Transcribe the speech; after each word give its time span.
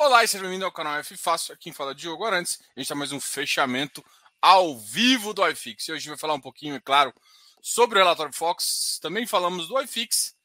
Olá 0.00 0.22
e 0.22 0.28
seja 0.28 0.44
bem-vindo 0.44 0.64
ao 0.64 0.70
canal 0.70 0.94
F 0.98 1.16
Fácil. 1.16 1.52
Aqui 1.52 1.64
quem 1.64 1.72
fala 1.72 1.90
é 1.90 1.94
Diogo 1.94 2.24
Arantes. 2.24 2.60
A 2.60 2.78
gente 2.78 2.82
está 2.82 2.94
mais 2.94 3.10
um 3.10 3.20
fechamento 3.20 4.02
ao 4.40 4.78
vivo 4.78 5.34
do 5.34 5.44
iFix. 5.48 5.88
E 5.88 5.90
hoje 5.90 5.96
a 5.96 6.00
gente 6.02 6.08
vai 6.10 6.16
falar 6.16 6.34
um 6.34 6.40
pouquinho, 6.40 6.76
é 6.76 6.80
claro, 6.80 7.12
sobre 7.60 7.98
o 7.98 8.02
relatório 8.02 8.32
Fox. 8.32 9.00
Também 9.02 9.26
falamos 9.26 9.66
do 9.66 9.76
iFix 9.80 10.36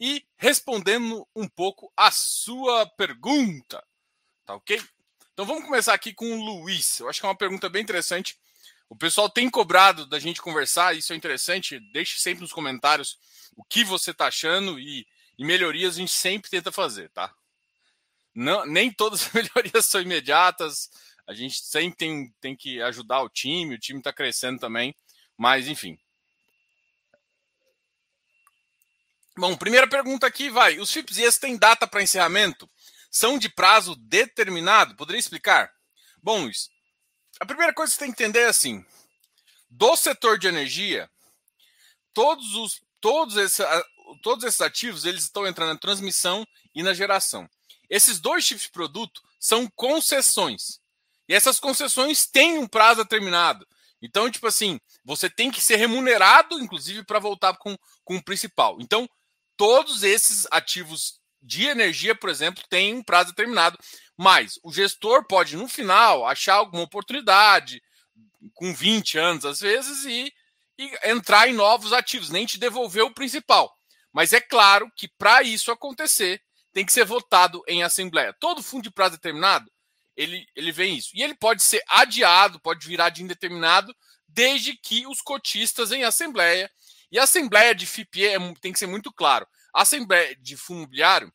e 0.00 0.24
respondendo 0.38 1.28
um 1.36 1.46
pouco 1.46 1.92
a 1.94 2.10
sua 2.10 2.86
pergunta. 2.86 3.84
Tá 4.46 4.54
ok? 4.54 4.82
Então 5.34 5.44
vamos 5.44 5.66
começar 5.66 5.92
aqui 5.92 6.14
com 6.14 6.38
o 6.38 6.42
Luiz. 6.42 6.98
Eu 6.98 7.10
acho 7.10 7.20
que 7.20 7.26
é 7.26 7.28
uma 7.28 7.36
pergunta 7.36 7.68
bem 7.68 7.82
interessante. 7.82 8.38
O 8.88 8.96
pessoal 8.96 9.28
tem 9.28 9.50
cobrado 9.50 10.06
da 10.06 10.18
gente 10.18 10.40
conversar, 10.40 10.96
isso 10.96 11.12
é 11.12 11.16
interessante. 11.16 11.78
Deixe 11.92 12.18
sempre 12.18 12.40
nos 12.40 12.54
comentários 12.54 13.18
o 13.54 13.62
que 13.62 13.84
você 13.84 14.12
está 14.12 14.28
achando 14.28 14.80
e, 14.80 15.06
e 15.36 15.44
melhorias 15.44 15.96
a 15.96 15.98
gente 15.98 16.12
sempre 16.12 16.48
tenta 16.48 16.72
fazer, 16.72 17.10
tá? 17.10 17.34
Não, 18.34 18.66
nem 18.66 18.92
todas 18.92 19.22
as 19.22 19.32
melhorias 19.32 19.86
são 19.86 20.00
imediatas. 20.00 20.90
A 21.26 21.32
gente 21.32 21.60
sempre 21.62 21.96
tem, 21.96 22.34
tem 22.40 22.56
que 22.56 22.82
ajudar 22.82 23.22
o 23.22 23.28
time, 23.28 23.74
o 23.74 23.78
time 23.78 24.00
está 24.00 24.12
crescendo 24.12 24.58
também. 24.58 24.94
Mas, 25.36 25.68
enfim. 25.68 25.98
Bom, 29.36 29.56
primeira 29.56 29.88
pergunta 29.88 30.26
aqui 30.26 30.48
vai. 30.48 30.78
Os 30.78 30.92
FIPS 30.92 31.38
têm 31.38 31.56
data 31.56 31.86
para 31.86 32.02
encerramento? 32.02 32.70
São 33.10 33.38
de 33.38 33.48
prazo 33.48 33.96
determinado? 33.96 34.94
Poderia 34.96 35.18
explicar? 35.18 35.72
Bom, 36.22 36.42
Luiz, 36.42 36.68
a 37.40 37.46
primeira 37.46 37.72
coisa 37.72 37.92
que 37.92 37.98
você 37.98 38.04
tem 38.04 38.12
que 38.12 38.22
entender 38.22 38.40
é 38.40 38.48
assim: 38.48 38.84
do 39.68 39.96
setor 39.96 40.38
de 40.38 40.46
energia, 40.46 41.10
todos 42.12 42.54
os 42.54 42.82
todos 43.00 43.36
esses, 43.36 43.64
todos 44.22 44.44
esses 44.44 44.60
ativos 44.60 45.04
eles 45.04 45.24
estão 45.24 45.46
entrando 45.46 45.74
na 45.74 45.78
transmissão 45.78 46.46
e 46.74 46.82
na 46.82 46.94
geração. 46.94 47.48
Esses 47.94 48.18
dois 48.18 48.44
tipos 48.44 48.64
de 48.64 48.72
produto 48.72 49.22
são 49.38 49.70
concessões. 49.76 50.80
E 51.28 51.34
essas 51.34 51.60
concessões 51.60 52.26
têm 52.26 52.58
um 52.58 52.66
prazo 52.66 53.04
determinado. 53.04 53.64
Então, 54.02 54.28
tipo 54.28 54.48
assim, 54.48 54.80
você 55.04 55.30
tem 55.30 55.48
que 55.48 55.60
ser 55.60 55.76
remunerado, 55.76 56.58
inclusive, 56.58 57.04
para 57.04 57.20
voltar 57.20 57.56
com, 57.56 57.78
com 58.02 58.16
o 58.16 58.24
principal. 58.24 58.78
Então, 58.80 59.08
todos 59.56 60.02
esses 60.02 60.44
ativos 60.50 61.20
de 61.40 61.68
energia, 61.68 62.16
por 62.16 62.30
exemplo, 62.30 62.64
têm 62.68 62.94
um 62.94 63.02
prazo 63.02 63.30
determinado. 63.30 63.78
Mas 64.16 64.58
o 64.64 64.72
gestor 64.72 65.24
pode, 65.28 65.56
no 65.56 65.68
final, 65.68 66.26
achar 66.26 66.54
alguma 66.54 66.82
oportunidade, 66.82 67.80
com 68.54 68.74
20 68.74 69.18
anos 69.18 69.44
às 69.44 69.60
vezes, 69.60 70.04
e, 70.04 70.34
e 70.76 71.10
entrar 71.10 71.48
em 71.48 71.54
novos 71.54 71.92
ativos, 71.92 72.28
nem 72.28 72.44
te 72.44 72.58
devolver 72.58 73.04
o 73.04 73.14
principal. 73.14 73.72
Mas 74.12 74.32
é 74.32 74.40
claro 74.40 74.90
que 74.96 75.06
para 75.16 75.44
isso 75.44 75.70
acontecer, 75.70 76.42
tem 76.74 76.84
que 76.84 76.92
ser 76.92 77.04
votado 77.04 77.62
em 77.68 77.84
assembleia. 77.84 78.34
Todo 78.34 78.62
fundo 78.62 78.82
de 78.82 78.90
prazo 78.90 79.12
determinado, 79.12 79.70
ele, 80.16 80.44
ele 80.56 80.72
vem 80.72 80.96
isso. 80.96 81.10
E 81.14 81.22
ele 81.22 81.34
pode 81.34 81.62
ser 81.62 81.82
adiado, 81.88 82.60
pode 82.60 82.86
virar 82.86 83.10
de 83.10 83.22
indeterminado, 83.22 83.94
desde 84.28 84.76
que 84.76 85.06
os 85.06 85.22
cotistas 85.22 85.92
em 85.92 86.02
assembleia. 86.02 86.68
E 87.12 87.18
a 87.18 87.22
assembleia 87.22 87.74
de 87.74 87.86
FIPE 87.86 88.26
é, 88.26 88.54
tem 88.60 88.72
que 88.72 88.78
ser 88.78 88.88
muito 88.88 89.12
claro. 89.12 89.46
A 89.72 89.82
assembleia 89.82 90.36
de 90.36 90.56
fundo 90.56 90.80
imobiliário, 90.80 91.32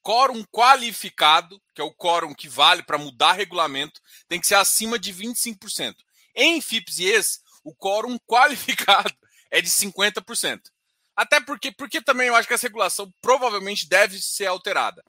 quórum 0.00 0.42
qualificado, 0.44 1.62
que 1.74 1.80
é 1.82 1.84
o 1.84 1.92
quórum 1.92 2.34
que 2.34 2.48
vale 2.48 2.82
para 2.82 2.96
mudar 2.96 3.32
regulamento, 3.32 4.00
tem 4.26 4.40
que 4.40 4.46
ser 4.46 4.54
acima 4.54 4.98
de 4.98 5.12
25%. 5.12 5.94
Em 6.34 6.60
FIPS 6.60 6.98
e 6.98 7.04
ES, 7.04 7.40
o 7.62 7.74
quórum 7.74 8.18
qualificado 8.26 9.14
é 9.50 9.60
de 9.60 9.68
50%. 9.68 10.70
Até 11.16 11.40
porque, 11.40 11.72
porque 11.72 12.02
também 12.02 12.28
eu 12.28 12.36
acho 12.36 12.46
que 12.46 12.52
essa 12.54 12.66
regulação 12.66 13.10
provavelmente 13.22 13.88
deve 13.88 14.20
ser 14.20 14.46
alterada. 14.46 15.02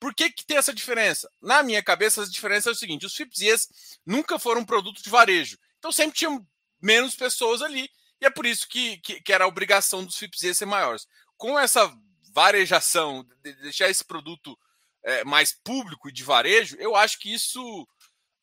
Por 0.00 0.12
que, 0.12 0.30
que 0.30 0.44
tem 0.44 0.56
essa 0.56 0.74
diferença? 0.74 1.30
Na 1.40 1.62
minha 1.62 1.80
cabeça, 1.80 2.22
a 2.22 2.28
diferença 2.28 2.68
é 2.68 2.72
o 2.72 2.74
seguinte: 2.74 3.06
os 3.06 3.14
FIPS 3.14 3.68
nunca 4.04 4.38
foram 4.38 4.64
produto 4.64 5.00
de 5.00 5.08
varejo. 5.08 5.56
Então 5.78 5.92
sempre 5.92 6.18
tinham 6.18 6.44
menos 6.80 7.14
pessoas 7.14 7.62
ali. 7.62 7.88
E 8.20 8.26
é 8.26 8.30
por 8.30 8.44
isso 8.44 8.68
que, 8.68 8.98
que, 8.98 9.20
que 9.20 9.32
era 9.32 9.44
a 9.44 9.48
obrigação 9.48 10.04
dos 10.04 10.16
FIPS 10.16 10.56
ser 10.56 10.66
maiores. 10.66 11.06
Com 11.36 11.58
essa 11.58 11.92
varejação, 12.32 13.24
de 13.42 13.52
deixar 13.54 13.88
esse 13.88 14.04
produto 14.04 14.58
é, 15.04 15.22
mais 15.24 15.52
público 15.52 16.08
e 16.08 16.12
de 16.12 16.24
varejo, 16.24 16.76
eu 16.80 16.96
acho 16.96 17.18
que 17.18 17.32
isso 17.32 17.86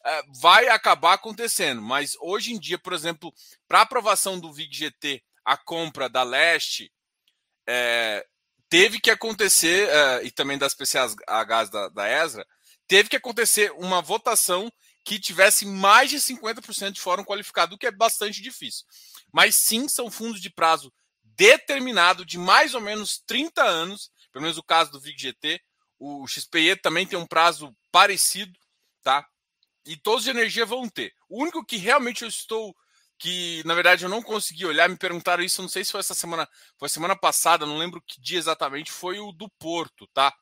é, 0.05 0.23
vai 0.41 0.69
acabar 0.69 1.13
acontecendo. 1.13 1.81
Mas 1.81 2.15
hoje 2.21 2.53
em 2.53 2.59
dia, 2.59 2.77
por 2.77 2.93
exemplo, 2.93 3.33
para 3.67 3.81
aprovação 3.81 4.39
do 4.39 4.53
VIG 4.53 4.73
GT, 4.73 5.23
a 5.43 5.57
compra 5.57 6.07
da 6.07 6.23
Leste 6.23 6.91
é, 7.71 8.25
teve 8.67 8.99
que 8.99 9.11
acontecer, 9.11 9.87
é, 9.87 10.23
e 10.23 10.31
também 10.31 10.57
das 10.57 10.73
PCAs 10.73 11.15
da, 11.69 11.87
da 11.89 12.23
ESRA, 12.25 12.45
teve 12.87 13.09
que 13.09 13.15
acontecer 13.15 13.71
uma 13.73 14.01
votação 14.01 14.71
que 15.05 15.19
tivesse 15.19 15.65
mais 15.65 16.09
de 16.09 16.17
50% 16.17 16.91
de 16.91 16.99
fórum 16.99 17.23
qualificado, 17.23 17.75
o 17.75 17.77
que 17.77 17.85
é 17.85 17.91
bastante 17.91 18.41
difícil. 18.41 18.85
Mas 19.31 19.55
sim, 19.55 19.87
são 19.87 20.09
fundos 20.09 20.41
de 20.41 20.49
prazo 20.49 20.91
determinado 21.23 22.25
de 22.25 22.39
mais 22.39 22.73
ou 22.73 22.81
menos 22.81 23.21
30 23.25 23.63
anos, 23.63 24.11
pelo 24.31 24.41
menos 24.41 24.57
o 24.57 24.63
caso 24.63 24.91
do 24.91 24.99
VIG-GT. 24.99 25.61
O 25.99 26.27
XPE 26.27 26.75
também 26.81 27.05
tem 27.05 27.19
um 27.19 27.27
prazo 27.27 27.75
parecido, 27.91 28.57
tá? 29.03 29.25
E 29.85 29.95
todos 29.95 30.23
de 30.23 30.31
energia 30.31 30.65
vão 30.65 30.89
ter. 30.89 31.13
O 31.29 31.41
único 31.41 31.63
que 31.63 31.77
realmente 31.77 32.23
eu 32.23 32.27
estou 32.27 32.75
que 33.19 33.61
na 33.65 33.75
verdade 33.75 34.05
eu 34.05 34.09
não 34.09 34.23
consegui 34.23 34.65
olhar, 34.65 34.87
me 34.89 34.97
perguntaram 34.97 35.43
isso, 35.43 35.61
não 35.61 35.69
sei 35.69 35.83
se 35.83 35.91
foi 35.91 35.99
essa 35.99 36.15
semana, 36.15 36.47
foi 36.77 36.87
semana 36.87 37.15
passada, 37.15 37.65
não 37.65 37.77
lembro 37.77 38.01
que 38.01 38.19
dia 38.19 38.39
exatamente, 38.39 38.91
foi 38.91 39.19
o 39.19 39.33
do 39.33 39.49
Porto, 39.59 40.07
tá? 40.13 40.33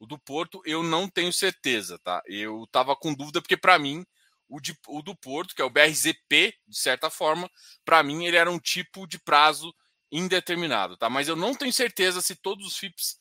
O 0.00 0.06
do 0.06 0.18
Porto 0.18 0.62
eu 0.64 0.82
não 0.82 1.08
tenho 1.08 1.32
certeza, 1.32 1.98
tá? 1.98 2.22
Eu 2.26 2.66
tava 2.72 2.96
com 2.96 3.14
dúvida 3.14 3.42
porque 3.42 3.56
para 3.56 3.78
mim 3.78 4.04
o, 4.48 4.60
de, 4.60 4.76
o 4.88 5.02
do 5.02 5.14
Porto, 5.14 5.54
que 5.54 5.62
é 5.62 5.64
o 5.64 5.70
BRZP, 5.70 6.54
de 6.66 6.78
certa 6.78 7.10
forma, 7.10 7.50
para 7.84 8.02
mim 8.02 8.24
ele 8.24 8.36
era 8.36 8.50
um 8.50 8.58
tipo 8.58 9.06
de 9.06 9.18
prazo 9.18 9.72
indeterminado, 10.10 10.96
tá? 10.96 11.10
Mas 11.10 11.28
eu 11.28 11.36
não 11.36 11.54
tenho 11.54 11.72
certeza 11.72 12.22
se 12.22 12.34
todos 12.34 12.66
os 12.66 12.76
FIPS 12.78 13.18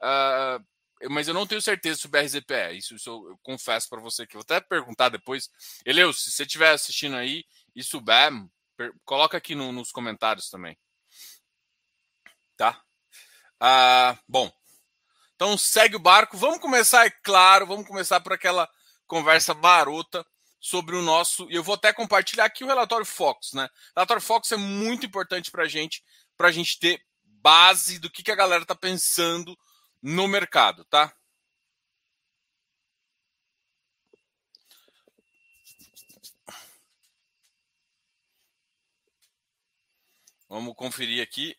uh, 0.00 0.64
mas 1.10 1.26
eu 1.26 1.34
não 1.34 1.46
tenho 1.46 1.60
certeza 1.60 2.00
se 2.00 2.06
o 2.06 2.08
BRZP 2.08 2.54
é. 2.54 2.72
Isso, 2.74 2.94
isso 2.94 3.10
eu, 3.10 3.30
eu 3.30 3.38
confesso 3.42 3.88
para 3.88 4.00
você 4.00 4.26
que 4.26 4.34
vou 4.34 4.42
até 4.42 4.60
perguntar 4.60 5.08
depois. 5.08 5.50
Eleus, 5.84 6.22
se 6.22 6.30
você 6.30 6.44
estiver 6.44 6.70
assistindo 6.70 7.16
aí 7.16 7.44
e 7.74 7.82
souber, 7.82 8.32
coloca 9.04 9.36
aqui 9.36 9.54
no, 9.54 9.72
nos 9.72 9.90
comentários 9.90 10.48
também. 10.48 10.78
Tá? 12.56 12.82
Ah, 13.60 14.18
bom, 14.28 14.52
então 15.34 15.56
segue 15.58 15.96
o 15.96 16.00
barco. 16.00 16.36
Vamos 16.36 16.58
começar, 16.58 17.06
é 17.06 17.10
claro, 17.10 17.66
vamos 17.66 17.86
começar 17.86 18.20
por 18.20 18.32
aquela 18.32 18.68
conversa 19.06 19.52
barota 19.52 20.24
sobre 20.60 20.94
o 20.94 21.02
nosso. 21.02 21.50
E 21.50 21.54
eu 21.54 21.62
vou 21.62 21.74
até 21.74 21.92
compartilhar 21.92 22.44
aqui 22.44 22.62
o 22.62 22.66
relatório 22.66 23.04
Fox, 23.04 23.52
né? 23.52 23.64
O 23.64 24.00
relatório 24.00 24.22
Fox 24.22 24.52
é 24.52 24.56
muito 24.56 25.04
importante 25.04 25.50
para 25.50 25.66
gente, 25.66 26.02
para 26.36 26.48
a 26.48 26.52
gente 26.52 26.78
ter 26.78 27.02
base 27.24 27.98
do 27.98 28.08
que, 28.08 28.22
que 28.22 28.30
a 28.30 28.36
galera 28.36 28.62
está 28.62 28.74
pensando 28.74 29.58
no 30.00 30.28
mercado, 30.28 30.84
tá? 30.84 31.12
Vamos 40.52 40.74
conferir 40.76 41.22
aqui. 41.22 41.56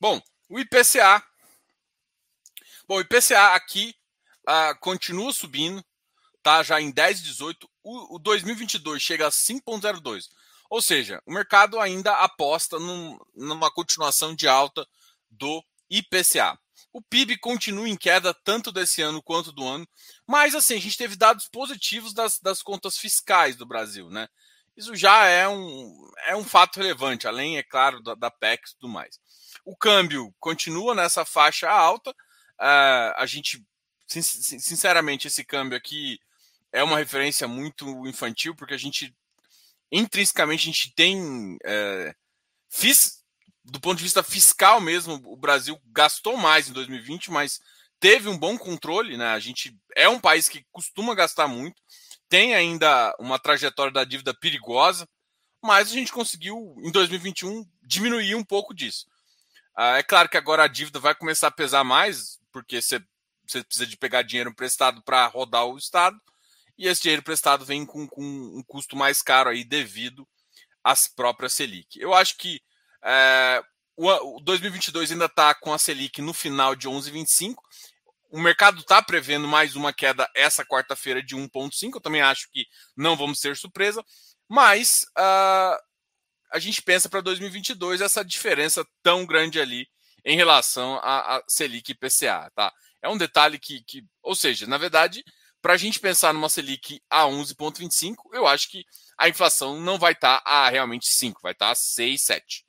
Bom, 0.00 0.20
o 0.48 0.58
IPCA. 0.58 1.22
Bom, 2.88 2.96
o 2.96 3.00
IPCA 3.00 3.54
aqui 3.54 3.94
uh, 4.48 4.76
continua 4.80 5.32
subindo, 5.32 5.84
tá? 6.42 6.64
Já 6.64 6.80
em 6.80 6.92
10,18. 6.92 7.68
O, 7.84 8.16
o 8.16 8.18
2022 8.18 9.00
chega 9.00 9.28
a 9.28 9.30
5,02. 9.30 10.28
Ou 10.70 10.82
seja, 10.82 11.22
o 11.26 11.32
mercado 11.32 11.80
ainda 11.80 12.12
aposta 12.16 12.78
num, 12.78 13.18
numa 13.34 13.70
continuação 13.70 14.34
de 14.34 14.48
alta 14.48 14.86
do 15.30 15.64
IPCA. 15.88 16.58
O 16.92 17.02
PIB 17.02 17.38
continua 17.38 17.88
em 17.88 17.96
queda 17.96 18.32
tanto 18.32 18.72
desse 18.72 19.02
ano 19.02 19.22
quanto 19.22 19.52
do 19.52 19.66
ano, 19.66 19.86
mas 20.26 20.54
assim, 20.54 20.76
a 20.76 20.80
gente 20.80 20.96
teve 20.96 21.14
dados 21.14 21.46
positivos 21.46 22.14
das, 22.14 22.38
das 22.40 22.62
contas 22.62 22.96
fiscais 22.96 23.54
do 23.54 23.66
Brasil, 23.66 24.08
né? 24.08 24.28
Isso 24.76 24.94
já 24.94 25.26
é 25.26 25.48
um, 25.48 26.10
é 26.26 26.36
um 26.36 26.44
fato 26.44 26.76
relevante, 26.76 27.26
além, 27.26 27.56
é 27.56 27.62
claro, 27.62 28.02
da, 28.02 28.14
da 28.14 28.30
PEC 28.30 28.62
e 28.62 28.72
tudo 28.78 28.92
mais. 28.92 29.18
O 29.64 29.74
câmbio 29.74 30.34
continua 30.38 30.94
nessa 30.94 31.24
faixa 31.24 31.68
alta. 31.68 32.10
Uh, 32.10 33.12
a 33.16 33.26
gente, 33.26 33.64
sinceramente, 34.06 35.28
esse 35.28 35.44
câmbio 35.44 35.78
aqui 35.78 36.18
é 36.72 36.82
uma 36.82 36.98
referência 36.98 37.48
muito 37.48 38.06
infantil, 38.06 38.54
porque 38.54 38.74
a 38.74 38.78
gente 38.78 39.14
intrinsecamente 39.90 40.62
a 40.62 40.72
gente 40.72 40.94
tem. 40.94 41.56
É, 41.64 42.14
fis, 42.68 43.22
do 43.64 43.80
ponto 43.80 43.98
de 43.98 44.04
vista 44.04 44.22
fiscal 44.22 44.80
mesmo, 44.80 45.20
o 45.26 45.36
Brasil 45.36 45.80
gastou 45.86 46.36
mais 46.36 46.68
em 46.68 46.72
2020, 46.72 47.30
mas 47.30 47.60
teve 47.98 48.28
um 48.28 48.38
bom 48.38 48.56
controle, 48.56 49.16
né? 49.16 49.28
A 49.28 49.38
gente 49.38 49.76
é 49.94 50.08
um 50.08 50.20
país 50.20 50.48
que 50.48 50.64
costuma 50.70 51.14
gastar 51.14 51.48
muito, 51.48 51.82
tem 52.28 52.54
ainda 52.54 53.14
uma 53.18 53.38
trajetória 53.38 53.92
da 53.92 54.04
dívida 54.04 54.34
perigosa, 54.34 55.08
mas 55.62 55.90
a 55.90 55.92
gente 55.92 56.12
conseguiu, 56.12 56.76
em 56.78 56.90
2021, 56.90 57.64
diminuir 57.82 58.34
um 58.34 58.44
pouco 58.44 58.74
disso. 58.74 59.06
Ah, 59.74 59.98
é 59.98 60.02
claro 60.02 60.28
que 60.28 60.36
agora 60.36 60.64
a 60.64 60.68
dívida 60.68 60.98
vai 60.98 61.14
começar 61.14 61.48
a 61.48 61.52
pesar 61.52 61.84
mais, 61.84 62.38
porque 62.52 62.80
você, 62.80 63.00
você 63.46 63.62
precisa 63.62 63.86
de 63.86 63.96
pegar 63.96 64.22
dinheiro 64.22 64.50
emprestado 64.50 65.02
para 65.02 65.26
rodar 65.26 65.66
o 65.66 65.76
Estado, 65.76 66.20
e 66.78 66.86
esse 66.86 67.02
dinheiro 67.02 67.20
emprestado 67.20 67.64
vem 67.64 67.86
com, 67.86 68.06
com, 68.06 68.22
um 68.22 68.62
custo 68.66 68.96
mais 68.96 69.22
caro 69.22 69.50
aí 69.50 69.64
devido 69.64 70.26
às 70.84 71.08
próprias 71.08 71.54
Selic. 71.54 71.98
Eu 71.98 72.14
acho 72.14 72.36
que 72.36 72.60
é, 73.04 73.62
o, 73.96 74.40
2022 74.40 75.12
ainda 75.12 75.24
está 75.24 75.54
com 75.54 75.72
a 75.72 75.78
Selic 75.78 76.20
no 76.20 76.34
final 76.34 76.74
de 76.74 76.88
11,25. 76.88 77.54
O 78.30 78.40
mercado 78.40 78.80
está 78.80 79.00
prevendo 79.00 79.48
mais 79.48 79.74
uma 79.76 79.92
queda 79.92 80.28
essa 80.34 80.64
quarta-feira 80.64 81.22
de 81.22 81.34
1,5. 81.34 81.94
Eu 81.94 82.00
também 82.00 82.20
acho 82.20 82.48
que 82.50 82.66
não 82.96 83.16
vamos 83.16 83.40
ter 83.40 83.56
surpresa, 83.56 84.04
mas 84.48 85.06
uh, 85.18 85.76
a 86.52 86.58
gente 86.58 86.82
pensa 86.82 87.08
para 87.08 87.20
2022 87.20 88.00
essa 88.00 88.24
diferença 88.24 88.86
tão 89.02 89.24
grande 89.24 89.60
ali 89.60 89.88
em 90.24 90.36
relação 90.36 90.96
a, 91.02 91.36
a 91.36 91.42
Selic 91.48 91.92
e 91.92 91.94
PCA, 91.94 92.50
tá? 92.54 92.72
É 93.00 93.08
um 93.08 93.16
detalhe 93.16 93.58
que, 93.58 93.82
que 93.84 94.04
ou 94.22 94.34
seja, 94.34 94.66
na 94.66 94.76
verdade, 94.76 95.24
para 95.66 95.74
a 95.74 95.76
gente 95.76 95.98
pensar 95.98 96.32
numa 96.32 96.48
Selic 96.48 97.02
a 97.10 97.24
11,25, 97.24 98.14
eu 98.32 98.46
acho 98.46 98.70
que 98.70 98.84
a 99.18 99.28
inflação 99.28 99.80
não 99.80 99.98
vai 99.98 100.12
estar 100.12 100.40
tá 100.40 100.48
a 100.48 100.68
realmente 100.68 101.06
5, 101.10 101.40
vai 101.42 101.50
estar 101.50 101.66
tá 101.66 101.72
a 101.72 101.74
6, 101.74 102.22
7 102.22 102.66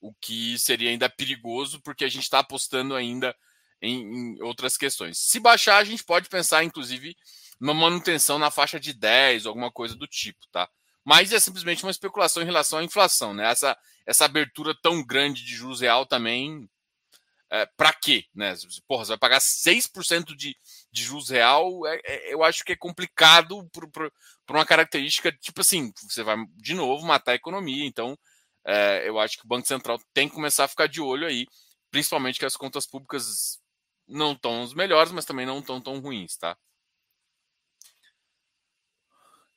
o 0.00 0.12
que 0.14 0.58
seria 0.58 0.90
ainda 0.90 1.08
perigoso, 1.08 1.80
porque 1.80 2.04
a 2.04 2.08
gente 2.08 2.22
está 2.22 2.40
apostando 2.40 2.94
ainda 2.94 3.34
em, 3.80 4.00
em, 4.00 4.42
outras 4.42 4.76
questões. 4.76 5.18
Se 5.18 5.40
baixar, 5.40 5.78
a 5.78 5.84
gente 5.84 6.04
pode 6.04 6.28
pensar, 6.28 6.64
inclusive, 6.64 7.16
numa 7.60 7.74
manutenção 7.74 8.38
na 8.38 8.50
faixa 8.50 8.78
de 8.78 8.92
10, 8.92 9.46
alguma 9.46 9.70
coisa 9.70 9.94
do 9.94 10.06
tipo, 10.06 10.46
tá? 10.50 10.68
Mas 11.04 11.32
é 11.32 11.40
simplesmente 11.40 11.82
uma 11.84 11.90
especulação 11.90 12.42
em 12.42 12.46
relação 12.46 12.78
à 12.78 12.84
inflação, 12.84 13.34
né? 13.34 13.50
Essa, 13.50 13.76
essa 14.06 14.24
abertura 14.24 14.74
tão 14.82 15.04
grande 15.04 15.44
de 15.44 15.54
juros 15.54 15.80
real 15.80 16.06
também. 16.06 16.68
É, 17.50 17.64
para 17.76 17.92
quê? 17.94 18.26
Né? 18.34 18.54
Porra, 18.86 19.06
você 19.06 19.12
vai 19.12 19.18
pagar 19.18 19.40
6% 19.40 20.36
de, 20.36 20.54
de 20.90 21.02
juros 21.02 21.28
real, 21.28 21.86
é, 21.86 22.00
é, 22.04 22.34
eu 22.34 22.42
acho 22.42 22.64
que 22.64 22.72
é 22.72 22.76
complicado 22.76 23.68
por, 23.70 24.12
uma 24.50 24.66
característica, 24.66 25.30
tipo 25.32 25.60
assim, 25.60 25.92
você 26.08 26.22
vai 26.22 26.36
de 26.56 26.74
novo 26.74 27.06
matar 27.06 27.32
a 27.32 27.36
economia, 27.36 27.84
então 27.84 28.18
é, 28.64 29.08
eu 29.08 29.18
acho 29.18 29.36
que 29.36 29.44
o 29.44 29.48
Banco 29.48 29.66
Central 29.66 30.00
tem 30.14 30.28
que 30.28 30.34
começar 30.34 30.64
a 30.64 30.68
ficar 30.68 30.88
de 30.88 31.00
olho 31.00 31.26
aí, 31.26 31.46
principalmente 31.90 32.38
que 32.38 32.46
as 32.46 32.56
contas 32.56 32.86
públicas 32.86 33.60
não 34.06 34.32
estão 34.32 34.62
os 34.62 34.74
melhores, 34.74 35.12
mas 35.12 35.24
também 35.24 35.46
não 35.46 35.58
estão 35.58 35.80
tão 35.80 36.00
ruins, 36.00 36.36
tá? 36.36 36.56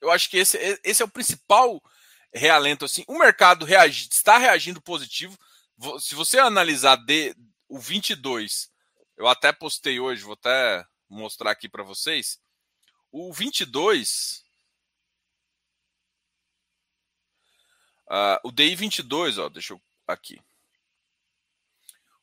Eu 0.01 0.11
acho 0.11 0.29
que 0.29 0.37
esse, 0.37 0.57
esse 0.83 1.01
é 1.01 1.05
o 1.05 1.11
principal 1.11 1.81
realento. 2.33 2.85
Assim. 2.85 3.03
O 3.07 3.19
mercado 3.19 3.67
está 3.67 4.37
reagindo 4.37 4.81
positivo. 4.81 5.37
Se 5.99 6.15
você 6.15 6.39
analisar 6.39 6.95
de, 6.95 7.35
o 7.69 7.79
22, 7.79 8.69
eu 9.15 9.27
até 9.27 9.51
postei 9.51 9.99
hoje, 9.99 10.23
vou 10.23 10.33
até 10.33 10.83
mostrar 11.11 11.51
aqui 11.51 11.69
para 11.69 11.83
vocês. 11.83 12.39
O 13.11 13.33
22, 13.33 14.43
Uh, 18.11 18.35
o 18.43 18.51
DI 18.51 18.75
22, 18.75 19.37
ó, 19.37 19.47
deixa 19.47 19.71
eu 19.71 19.81
aqui. 20.05 20.37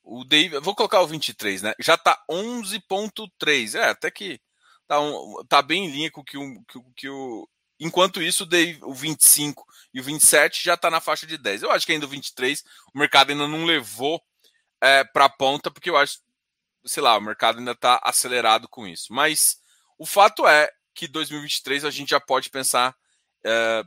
O 0.05 0.23
DI, 0.23 0.51
vou 0.61 0.75
colocar 0.75 1.01
o 1.01 1.07
23, 1.07 1.63
né? 1.63 1.73
Já 1.81 1.97
tá 1.97 2.23
11.3. 2.31 3.75
É, 3.75 3.89
até 3.89 4.11
que 4.11 4.39
tá, 4.87 5.01
um, 5.01 5.43
tá 5.49 5.63
bem 5.63 5.87
em 5.87 5.91
linha 5.91 6.11
com 6.11 6.23
que 6.23 6.37
o 6.37 6.63
que, 6.65 6.81
que 6.95 7.09
o 7.09 7.49
enquanto 7.81 8.21
isso 8.21 8.43
o, 8.45 8.47
DI, 8.47 8.79
o 8.83 8.93
25 8.93 9.67
e 9.95 10.01
o 10.01 10.05
27 10.05 10.63
já 10.63 10.77
tá 10.77 10.91
na 10.91 11.01
faixa 11.01 11.27
de 11.27 11.39
10. 11.39 11.63
Eu 11.63 11.71
acho 11.71 11.87
que 11.87 11.93
ainda 11.93 12.05
o 12.05 12.09
23 12.09 12.63
o 12.93 12.99
mercado 12.99 13.31
ainda 13.31 13.49
não 13.49 13.65
levou 13.65 14.23
é, 14.83 15.05
para 15.05 15.25
a 15.25 15.31
ponta 15.31 15.71
porque 15.71 15.89
eu 15.89 15.97
acho, 15.97 16.19
sei 16.89 17.03
lá, 17.03 17.17
o 17.17 17.21
mercado 17.21 17.59
ainda 17.59 17.75
tá 17.75 18.01
acelerado 18.03 18.69
com 18.69 18.87
isso. 18.87 19.13
Mas 19.13 19.61
o 19.99 20.07
fato 20.07 20.47
é 20.47 20.71
que 20.95 21.07
2023 21.07 21.85
a 21.85 21.91
gente 21.91 22.11
já 22.11 22.21
pode 22.21 22.51
pensar 22.51 22.97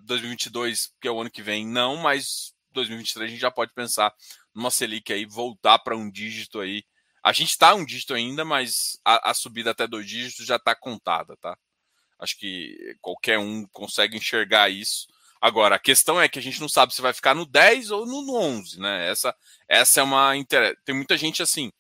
2022, 0.06 0.86
é, 0.86 1.01
que 1.01 1.07
é 1.07 1.12
o 1.12 1.19
ano 1.19 1.30
que 1.30 1.42
vem, 1.42 1.68
não, 1.68 1.98
mas 1.98 2.53
2023 2.71 3.27
a 3.27 3.31
gente 3.31 3.42
já 3.42 3.51
pode 3.51 3.74
pensar 3.74 4.13
numa 4.53 4.71
Selic 4.71 5.12
aí 5.12 5.25
voltar 5.25 5.80
para 5.80 5.95
um 5.95 6.09
dígito 6.09 6.59
aí. 6.59 6.83
A 7.24 7.33
gente 7.33 7.51
está 7.51 7.75
um 7.75 7.86
dígito 7.86 8.13
ainda, 8.13 8.44
mas 8.44 9.00
a, 9.06 9.31
a 9.31 9.33
subida 9.33 9.71
até 9.71 9.88
dois 9.88 10.07
dígitos 10.07 10.45
já 10.45 10.56
está 10.56 10.74
contada, 10.74 11.36
tá? 11.38 11.57
Acho 12.19 12.38
que 12.38 12.95
qualquer 13.01 13.39
um 13.39 13.65
consegue 13.71 14.18
enxergar 14.18 14.69
isso. 14.69 15.07
Agora, 15.39 15.75
a 15.75 15.80
questão 15.80 16.21
é 16.21 16.30
que 16.30 16.38
a 16.38 16.42
gente 16.42 16.62
não 16.62 16.69
sabe 16.69 16.94
se 16.94 17.01
vai 17.01 17.13
ficar 17.13 17.33
no 17.33 17.47
10 17.47 17.89
ou 17.89 18.06
no 18.06 18.36
11, 18.36 18.80
né? 18.80 19.09
Essa, 19.09 19.36
essa 19.68 20.00
é 20.00 20.04
uma. 20.04 20.33
Tem 20.86 20.95
muita 20.95 21.18
gente 21.18 21.42
assim. 21.42 21.71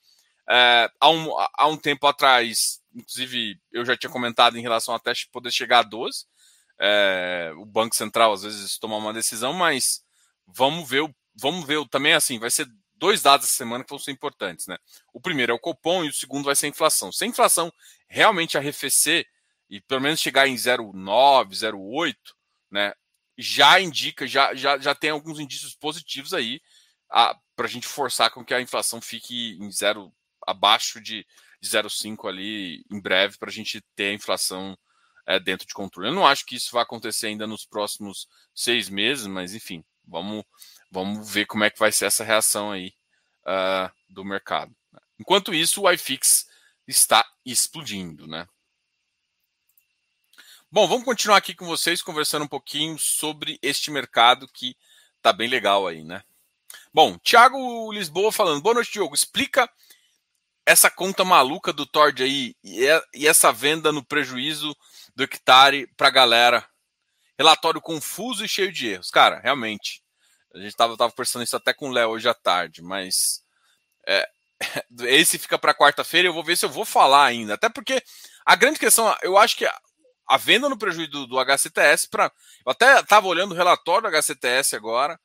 É, 0.49 0.89
há, 0.99 1.09
um, 1.09 1.29
há 1.37 1.67
um 1.67 1.77
tempo 1.77 2.07
atrás, 2.07 2.81
inclusive 2.93 3.59
eu 3.71 3.85
já 3.85 3.95
tinha 3.95 4.11
comentado 4.11 4.57
em 4.57 4.61
relação 4.61 4.93
até 4.93 5.13
poder 5.31 5.51
chegar 5.51 5.79
a 5.79 5.83
12 5.83 6.25
é, 6.83 7.53
o 7.57 7.65
Banco 7.65 7.95
Central 7.95 8.33
às 8.33 8.41
vezes 8.41 8.79
tomar 8.79 8.97
uma 8.97 9.13
decisão, 9.13 9.53
mas 9.53 10.03
vamos 10.47 10.89
ver, 10.89 11.07
vamos 11.35 11.63
ver 11.63 11.87
também 11.89 12.13
assim, 12.13 12.39
vai 12.39 12.49
ser 12.49 12.67
dois 12.95 13.21
dados 13.21 13.45
essa 13.45 13.55
semana 13.55 13.83
que 13.83 13.89
vão 13.91 13.99
ser 13.99 14.11
importantes, 14.11 14.65
né? 14.65 14.77
O 15.13 15.21
primeiro 15.21 15.51
é 15.51 15.55
o 15.55 15.59
Copom 15.59 16.03
e 16.03 16.09
o 16.09 16.13
segundo 16.13 16.45
vai 16.45 16.55
ser 16.55 16.65
a 16.65 16.69
inflação. 16.69 17.11
Se 17.11 17.23
a 17.23 17.27
inflação 17.27 17.71
realmente 18.07 18.57
arrefecer 18.57 19.27
e 19.69 19.79
pelo 19.79 20.01
menos 20.01 20.19
chegar 20.19 20.47
em 20.47 20.55
0,9, 20.55 21.51
0,8, 21.51 22.15
né? 22.71 22.93
Já 23.37 23.79
indica, 23.79 24.25
já, 24.25 24.55
já, 24.55 24.77
já 24.79 24.95
tem 24.95 25.11
alguns 25.11 25.39
indícios 25.39 25.75
positivos 25.75 26.33
aí 26.33 26.59
para 27.55 27.65
a 27.65 27.67
gente 27.67 27.87
forçar 27.87 28.31
com 28.31 28.43
que 28.43 28.53
a 28.55 28.61
inflação 28.61 28.99
fique 28.99 29.57
em 29.61 29.71
zero 29.71 30.11
abaixo 30.45 31.01
de, 31.01 31.25
de 31.61 31.69
0,5 31.69 32.27
ali 32.27 32.85
em 32.91 32.99
breve 32.99 33.37
para 33.37 33.49
a 33.49 33.53
gente 33.53 33.81
ter 33.95 34.09
a 34.09 34.13
inflação 34.13 34.77
é, 35.25 35.39
dentro 35.39 35.67
de 35.67 35.73
controle. 35.73 36.09
Eu 36.09 36.15
não 36.15 36.25
acho 36.25 36.45
que 36.45 36.55
isso 36.55 36.71
vai 36.71 36.83
acontecer 36.83 37.27
ainda 37.27 37.47
nos 37.47 37.65
próximos 37.65 38.27
seis 38.53 38.89
meses, 38.89 39.27
mas 39.27 39.53
enfim, 39.53 39.83
vamos, 40.05 40.43
vamos 40.89 41.29
ver 41.29 41.45
como 41.45 41.63
é 41.63 41.69
que 41.69 41.79
vai 41.79 41.91
ser 41.91 42.05
essa 42.05 42.23
reação 42.23 42.71
aí 42.71 42.93
uh, 43.43 43.91
do 44.09 44.25
mercado. 44.25 44.75
Enquanto 45.19 45.53
isso, 45.53 45.83
o 45.83 45.91
iFix 45.91 46.47
está 46.87 47.25
explodindo, 47.45 48.27
né? 48.27 48.47
Bom, 50.71 50.87
vamos 50.87 51.03
continuar 51.03 51.37
aqui 51.37 51.53
com 51.53 51.65
vocês 51.65 52.01
conversando 52.01 52.45
um 52.45 52.47
pouquinho 52.47 52.97
sobre 52.97 53.59
este 53.61 53.91
mercado 53.91 54.47
que 54.47 54.75
tá 55.21 55.33
bem 55.33 55.49
legal 55.49 55.85
aí, 55.85 56.03
né? 56.03 56.23
Bom, 56.93 57.17
Thiago 57.17 57.91
Lisboa 57.91 58.31
falando, 58.31 58.61
boa 58.61 58.75
noite, 58.75 58.93
Diogo. 58.93 59.13
Explica 59.13 59.69
essa 60.65 60.89
conta 60.89 61.23
maluca 61.23 61.73
do 61.73 61.85
Tord 61.85 62.21
aí 62.23 62.55
e 62.63 63.27
essa 63.27 63.51
venda 63.51 63.91
no 63.91 64.03
prejuízo 64.03 64.75
do 65.15 65.23
hectare 65.23 65.87
para 65.97 66.07
a 66.07 66.11
galera. 66.11 66.65
Relatório 67.37 67.81
confuso 67.81 68.45
e 68.45 68.47
cheio 68.47 68.71
de 68.71 68.87
erros. 68.87 69.09
Cara, 69.09 69.39
realmente. 69.39 70.03
A 70.53 70.57
gente 70.57 70.69
estava 70.69 70.97
tava 70.97 71.11
conversando 71.11 71.43
isso 71.43 71.55
até 71.55 71.73
com 71.73 71.89
o 71.89 71.91
Léo 71.91 72.09
hoje 72.09 72.27
à 72.27 72.33
tarde, 72.33 72.81
mas 72.81 73.41
é, 74.05 74.27
esse 75.03 75.39
fica 75.39 75.57
para 75.57 75.73
quarta-feira. 75.73 76.27
Eu 76.27 76.33
vou 76.33 76.43
ver 76.43 76.57
se 76.57 76.65
eu 76.65 76.69
vou 76.69 76.85
falar 76.85 77.25
ainda. 77.25 77.55
Até 77.55 77.69
porque 77.69 78.03
a 78.45 78.55
grande 78.55 78.79
questão, 78.79 79.15
eu 79.23 79.37
acho 79.37 79.57
que 79.57 79.65
a, 79.65 79.81
a 80.27 80.37
venda 80.37 80.69
no 80.69 80.77
prejuízo 80.77 81.11
do, 81.11 81.27
do 81.27 81.39
HCTS, 81.39 82.07
para 82.09 82.31
eu 82.65 82.71
até 82.71 82.99
estava 82.99 83.27
olhando 83.27 83.53
o 83.53 83.55
relatório 83.55 84.09
do 84.09 84.15
HCTS 84.15 84.75
agora. 84.75 85.19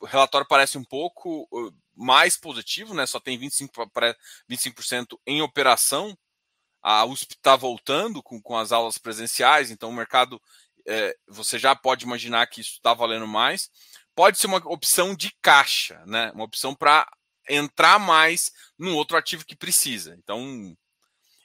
O 0.00 0.06
relatório 0.06 0.46
parece 0.46 0.76
um 0.76 0.84
pouco 0.84 1.48
mais 1.96 2.36
positivo, 2.36 2.94
né? 2.94 3.06
Só 3.06 3.18
tem 3.18 3.38
25%, 3.38 4.14
25 4.48 5.20
em 5.26 5.42
operação 5.42 6.16
a 6.88 7.04
USP 7.04 7.34
está 7.34 7.56
voltando 7.56 8.22
com, 8.22 8.40
com 8.40 8.56
as 8.56 8.70
aulas 8.70 8.96
presenciais, 8.96 9.72
então 9.72 9.90
o 9.90 9.92
mercado, 9.92 10.40
é, 10.86 11.16
você 11.26 11.58
já 11.58 11.74
pode 11.74 12.04
imaginar 12.04 12.46
que 12.46 12.60
isso 12.60 12.74
está 12.74 12.94
valendo 12.94 13.26
mais. 13.26 13.68
Pode 14.14 14.38
ser 14.38 14.46
uma 14.46 14.58
opção 14.58 15.12
de 15.12 15.32
caixa, 15.42 16.00
né? 16.06 16.30
uma 16.32 16.44
opção 16.44 16.76
para 16.76 17.04
entrar 17.50 17.98
mais 17.98 18.52
no 18.78 18.94
outro 18.94 19.16
ativo 19.16 19.44
que 19.44 19.56
precisa. 19.56 20.14
Então, 20.16 20.76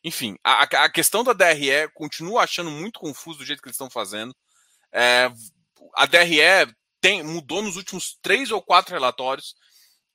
enfim, 0.04 0.38
a, 0.44 0.62
a 0.62 0.90
questão 0.92 1.24
da 1.24 1.34
DRE 1.34 1.90
continuo 1.96 2.38
achando 2.38 2.70
muito 2.70 3.00
confuso 3.00 3.40
do 3.40 3.46
jeito 3.46 3.64
que 3.64 3.68
eles 3.68 3.76
estão 3.76 3.90
fazendo. 3.90 4.36
É, 4.92 5.28
a 5.96 6.06
DRE 6.06 6.72
tem, 7.02 7.24
mudou 7.24 7.64
nos 7.64 7.78
últimos 7.78 8.16
três 8.22 8.52
ou 8.52 8.62
quatro 8.62 8.94
relatórios. 8.94 9.56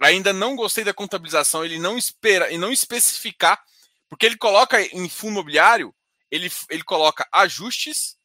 Ainda 0.01 0.33
não 0.33 0.55
gostei 0.55 0.85
da 0.85 0.93
contabilização, 0.93 1.65
ele 1.65 1.79
não 1.79 1.97
espera 1.97 2.53
e 2.53 2.59
não 2.59 2.73
especificar 2.73 3.61
porque 4.09 4.27
ele 4.27 4.37
coloca 4.37 4.81
em 4.81 5.09
fundo 5.09 5.33
imobiliário, 5.33 5.95
ele, 6.31 6.51
ele 6.71 6.83
coloca 6.83 7.27
ajustes, 7.33 8.17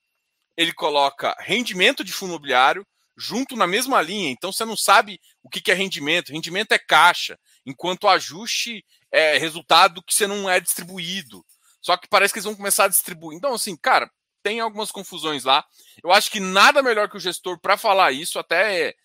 ele 0.55 0.73
coloca 0.73 1.35
rendimento 1.39 2.03
de 2.03 2.11
fundo 2.11 2.31
imobiliário 2.31 2.85
junto 3.17 3.55
na 3.55 3.67
mesma 3.67 4.01
linha. 4.01 4.29
Então 4.29 4.51
você 4.51 4.65
não 4.65 4.77
sabe 4.77 5.19
o 5.43 5.49
que 5.49 5.71
é 5.71 5.73
rendimento. 5.73 6.31
Rendimento 6.31 6.71
é 6.71 6.79
caixa, 6.79 7.39
enquanto 7.65 8.07
ajuste 8.07 8.85
é 9.11 9.37
resultado 9.37 10.03
que 10.03 10.13
você 10.13 10.27
não 10.27 10.49
é 10.49 10.59
distribuído. 10.59 11.45
Só 11.81 11.97
que 11.97 12.07
parece 12.07 12.33
que 12.33 12.39
eles 12.39 12.45
vão 12.45 12.55
começar 12.55 12.85
a 12.85 12.89
distribuir. 12.89 13.37
Então, 13.37 13.53
assim, 13.53 13.75
cara, 13.75 14.09
tem 14.43 14.59
algumas 14.59 14.91
confusões 14.91 15.43
lá. 15.43 15.65
Eu 16.03 16.11
acho 16.11 16.29
que 16.29 16.39
nada 16.39 16.83
melhor 16.83 17.09
que 17.09 17.17
o 17.17 17.19
gestor 17.19 17.59
para 17.59 17.75
falar 17.75 18.11
isso, 18.11 18.37
até 18.37 18.95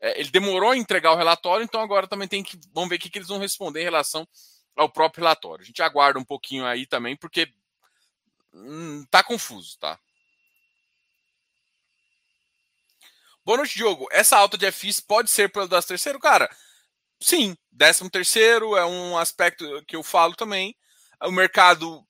é, 0.00 0.20
ele 0.20 0.30
demorou 0.30 0.70
a 0.70 0.76
entregar 0.76 1.12
o 1.12 1.16
relatório, 1.16 1.64
então 1.64 1.80
agora 1.80 2.06
também 2.06 2.28
tem 2.28 2.42
que. 2.42 2.58
Vamos 2.72 2.90
ver 2.90 2.96
o 2.96 2.98
que, 2.98 3.10
que 3.10 3.18
eles 3.18 3.28
vão 3.28 3.38
responder 3.38 3.80
em 3.80 3.84
relação 3.84 4.26
ao 4.76 4.90
próprio 4.90 5.22
relatório. 5.22 5.62
A 5.62 5.66
gente 5.66 5.82
aguarda 5.82 6.18
um 6.18 6.24
pouquinho 6.24 6.66
aí 6.66 6.86
também, 6.86 7.16
porque 7.16 7.48
hum, 8.52 9.04
tá 9.10 9.22
confuso, 9.22 9.78
tá? 9.78 9.98
Boa 13.44 13.58
noite, 13.58 13.76
Diogo. 13.76 14.08
Essa 14.10 14.36
alta 14.36 14.58
de 14.58 14.70
FIs 14.72 15.00
pode 15.00 15.30
ser 15.30 15.50
pelo 15.50 15.68
das 15.68 15.86
terceiro? 15.86 16.18
Cara, 16.18 16.50
sim. 17.20 17.56
Décimo 17.70 18.10
terceiro 18.10 18.76
é 18.76 18.84
um 18.84 19.16
aspecto 19.16 19.84
que 19.86 19.94
eu 19.94 20.02
falo 20.02 20.34
também. 20.34 20.76
O 21.22 21.30
mercado 21.30 22.04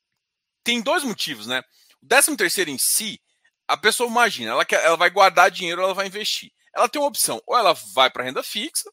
tem 0.65 0.81
dois 0.81 1.05
motivos, 1.05 1.47
né? 1.47 1.63
O 2.03 2.07
décimo 2.07 2.37
terceiro 2.37 2.71
em 2.71 2.79
si, 2.79 3.21
a 3.69 3.77
pessoa 3.77 4.09
imagina, 4.09 4.53
ela, 4.53 4.65
quer, 4.65 4.83
ela 4.85 4.97
vai 4.97 5.11
guardar 5.11 5.51
dinheiro, 5.51 5.83
ela 5.83 5.95
vai 5.95 6.07
investir. 6.07 6.53
Ela 6.77 6.89
tem 6.91 7.01
uma 7.01 7.09
opção, 7.09 7.43
ou 7.47 7.57
ela 7.57 7.73
vai 7.95 8.11
para 8.11 8.25
renda 8.25 8.43
fixa, 8.43 8.91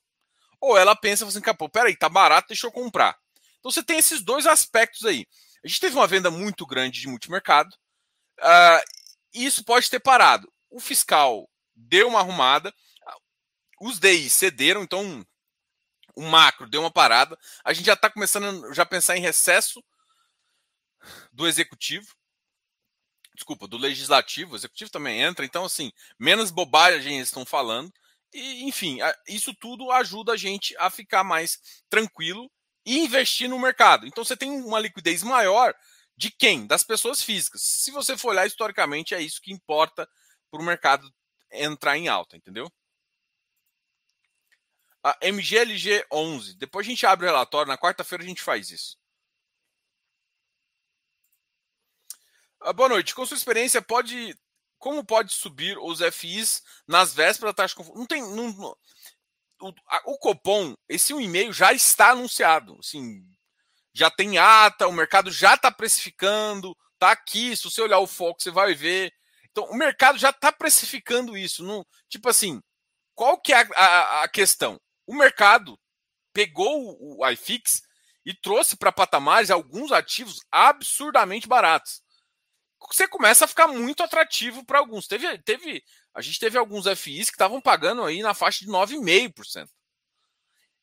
ou 0.60 0.78
ela 0.78 0.96
pensa 0.96 1.28
assim, 1.28 1.42
pô, 1.42 1.68
peraí, 1.68 1.98
tá 1.98 2.08
barato, 2.08 2.48
deixa 2.48 2.66
eu 2.66 2.72
comprar. 2.72 3.18
Então 3.60 3.70
você 3.70 3.84
tem 3.84 3.98
esses 3.98 4.22
dois 4.22 4.48
aspectos 4.48 5.04
aí. 5.06 5.28
A 5.64 5.68
gente 5.68 5.82
teve 5.82 5.96
uma 5.96 6.08
venda 6.08 6.32
muito 6.32 6.66
grande 6.66 7.02
de 7.02 7.08
multimercado, 7.08 7.70
uh, 8.40 8.84
e 9.34 9.46
isso 9.46 9.66
pode 9.66 9.90
ter 9.90 10.00
parado. 10.00 10.52
O 10.70 10.80
fiscal 10.80 11.50
deu 11.76 12.08
uma 12.08 12.20
arrumada, 12.20 12.74
os 13.82 14.00
DI 14.00 14.30
cederam, 14.30 14.82
então 14.82 15.26
o 16.16 16.22
macro 16.22 16.70
deu 16.70 16.80
uma 16.80 16.92
parada. 16.92 17.38
A 17.66 17.74
gente 17.74 17.86
já 17.86 17.94
está 17.94 18.10
começando 18.10 18.66
a 18.66 18.74
já 18.74 18.86
pensar 18.86 19.18
em 19.18 19.22
recesso 19.22 19.84
do 21.34 21.46
executivo. 21.46 22.08
Desculpa, 23.36 23.68
do 23.68 23.78
legislativo. 23.78 24.54
O 24.54 24.56
executivo 24.56 24.92
também 24.92 25.22
entra, 25.22 25.46
então, 25.46 25.66
assim, 25.66 25.92
menos 26.20 26.52
bobagem 26.52 27.16
eles 27.16 27.30
estão 27.30 27.46
falando. 27.46 27.92
E, 28.34 28.64
enfim, 28.64 29.00
isso 29.28 29.54
tudo 29.56 29.92
ajuda 29.92 30.34
a 30.34 30.38
gente 30.38 30.76
a 30.78 30.90
ficar 30.90 31.24
mais 31.24 31.60
tranquilo 31.90 32.52
e 32.86 33.00
investir 33.00 33.50
no 33.50 33.60
mercado. 33.60 34.06
Então, 34.06 34.24
você 34.24 34.38
tem 34.38 34.52
uma 34.52 34.80
liquidez 34.80 35.24
maior 35.24 35.74
de 36.16 36.30
quem? 36.32 36.68
Das 36.68 36.84
pessoas 36.84 37.24
físicas. 37.24 37.62
Se 37.62 37.92
você 37.92 38.18
for 38.18 38.30
olhar 38.30 38.46
historicamente, 38.46 39.16
é 39.16 39.22
isso 39.22 39.42
que 39.42 39.52
importa 39.52 40.08
para 40.52 40.62
o 40.62 40.66
mercado 40.66 41.12
entrar 41.52 41.98
em 41.98 42.08
alta, 42.08 42.38
entendeu? 42.38 42.72
A 45.04 45.18
MGLG 45.22 46.06
11. 46.12 46.56
Depois 46.56 46.86
a 46.86 46.90
gente 46.90 47.06
abre 47.06 47.26
o 47.26 47.30
relatório. 47.30 47.68
Na 47.68 47.78
quarta-feira 47.78 48.24
a 48.24 48.28
gente 48.28 48.42
faz 48.42 48.70
isso. 48.72 48.98
Boa 52.72 52.90
noite. 52.90 53.14
Com 53.14 53.26
sua 53.26 53.38
experiência, 53.38 53.82
pode. 53.82 54.36
Como 54.78 55.04
pode 55.04 55.34
subir 55.34 55.78
os 55.78 56.00
FIs 56.14 56.62
nas 56.88 57.14
vésperas 57.14 57.54
da 57.54 57.64
taxa 57.64 57.82
de 57.82 57.90
Não 57.94 58.06
tem. 58.06 58.22
Não, 58.22 58.76
o, 59.62 59.74
a, 59.88 60.02
o 60.06 60.18
Copom, 60.18 60.76
esse 60.88 61.14
um 61.14 61.22
e-mail 61.22 61.52
já 61.54 61.74
está 61.74 62.12
anunciado. 62.12 62.78
Assim, 62.80 63.24
já 63.94 64.10
tem 64.10 64.38
ata, 64.38 64.88
o 64.88 64.94
mercado 64.94 65.32
já 65.32 65.56
está 65.56 65.72
precificando, 65.72 66.76
tá 67.00 67.12
aqui. 67.12 67.56
Se 67.56 67.64
você 67.64 67.82
olhar 67.82 68.00
o 68.00 68.08
foco, 68.08 68.42
você 68.42 68.52
vai 68.52 68.74
ver. 68.74 69.14
Então, 69.52 69.66
o 69.66 69.76
mercado 69.76 70.18
já 70.18 70.32
está 70.32 70.52
precificando 70.52 71.38
isso. 71.38 71.64
Não, 71.64 71.86
tipo 72.10 72.28
assim, 72.28 72.62
qual 73.16 73.40
que 73.40 73.54
é 73.54 73.62
a, 73.62 73.68
a, 73.76 74.24
a 74.24 74.28
questão? 74.28 74.80
O 75.08 75.16
mercado 75.16 75.80
pegou 76.34 76.98
o 77.00 77.28
iFix 77.30 77.82
e 78.26 78.34
trouxe 78.34 78.76
para 78.76 78.92
patamares 78.92 79.52
alguns 79.52 79.92
ativos 79.92 80.40
absurdamente 80.52 81.48
baratos. 81.48 82.03
Você 82.92 83.08
começa 83.08 83.46
a 83.46 83.48
ficar 83.48 83.68
muito 83.68 84.04
atrativo 84.04 84.66
para 84.66 84.80
alguns. 84.80 85.08
Teve, 85.08 85.38
teve, 85.40 85.84
a 86.14 86.22
gente 86.22 86.40
teve 86.40 86.58
alguns 86.58 86.86
FIs 86.86 87.30
que 87.30 87.36
estavam 87.36 87.62
pagando 87.62 88.04
aí 88.04 88.22
na 88.22 88.34
faixa 88.34 88.66
de 88.66 88.72
9,5%. 88.72 89.68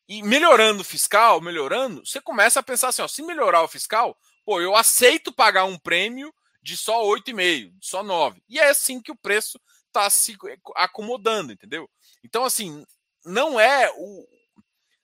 E 0.07 0.21
melhorando 0.23 0.81
o 0.81 0.85
fiscal, 0.85 1.39
melhorando, 1.39 2.05
você 2.05 2.19
começa 2.19 2.59
a 2.59 2.63
pensar 2.63 2.89
assim: 2.89 3.01
ó, 3.01 3.07
se 3.07 3.21
melhorar 3.21 3.63
o 3.63 3.67
fiscal, 3.67 4.17
pô, 4.43 4.59
eu 4.59 4.75
aceito 4.75 5.31
pagar 5.31 5.65
um 5.65 5.77
prêmio 5.77 6.33
de 6.61 6.75
só 6.75 7.03
8,5, 7.03 7.79
de 7.79 7.87
só 7.87 8.03
9. 8.03 8.43
E 8.49 8.59
é 8.59 8.69
assim 8.69 9.01
que 9.01 9.11
o 9.11 9.17
preço 9.17 9.59
está 9.87 10.09
se 10.09 10.37
acomodando, 10.75 11.53
entendeu? 11.53 11.89
Então, 12.23 12.43
assim, 12.43 12.85
não 13.25 13.59
é 13.59 13.91
o 13.95 14.27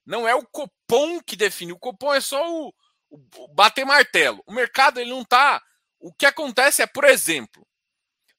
não 0.06 0.28
é 0.28 0.34
o 0.34 0.46
Copom 0.46 1.22
que 1.22 1.36
define. 1.36 1.74
O 1.74 1.80
Copom 1.80 2.14
é 2.14 2.22
só 2.22 2.50
o, 2.50 2.74
o 3.10 3.48
bater 3.50 3.86
martelo. 3.86 4.42
O 4.46 4.54
mercado 4.54 5.02
ele 5.02 5.10
não 5.10 5.22
está. 5.22 5.62
O 6.00 6.14
que 6.14 6.26
acontece 6.26 6.82
é, 6.82 6.88
por 6.88 7.04
exemplo, 7.04 7.66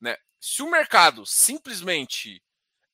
né, 0.00 0.16
se 0.40 0.62
o 0.62 0.70
mercado 0.70 1.26
simplesmente 1.26 2.42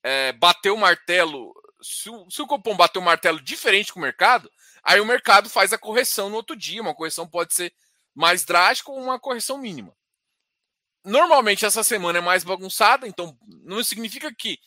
é, 0.03 0.33
bater 0.33 0.71
o 0.71 0.77
martelo, 0.77 1.53
se 1.83 2.09
o, 2.11 2.31
se 2.31 2.43
o 2.43 2.47
bater 2.75 2.99
o 2.99 3.03
martelo 3.03 3.41
diferente 3.41 3.93
com 3.93 3.99
o 3.99 4.03
mercado, 4.03 4.51
aí 4.83 5.01
o 5.01 5.07
mercado 5.07 5.49
faz 5.49 5.73
a 5.73 5.79
correção 5.79 6.29
no 6.29 6.37
outro 6.37 6.57
dia. 6.57 6.81
Uma 6.81 6.95
correção 6.95 7.29
pode 7.29 7.55
ser 7.55 7.73
mais 8.15 8.45
drástica 8.45 8.91
ou 8.91 8.99
uma 8.99 9.19
correção 9.19 9.59
mínima. 9.59 9.95
Normalmente 11.05 11.67
essa 11.67 11.85
semana 11.85 12.19
é 12.19 12.23
mais 12.23 12.45
bagunçada, 12.45 13.07
então 13.07 13.37
não 13.63 13.85
significa 13.85 14.35
que 14.35 14.59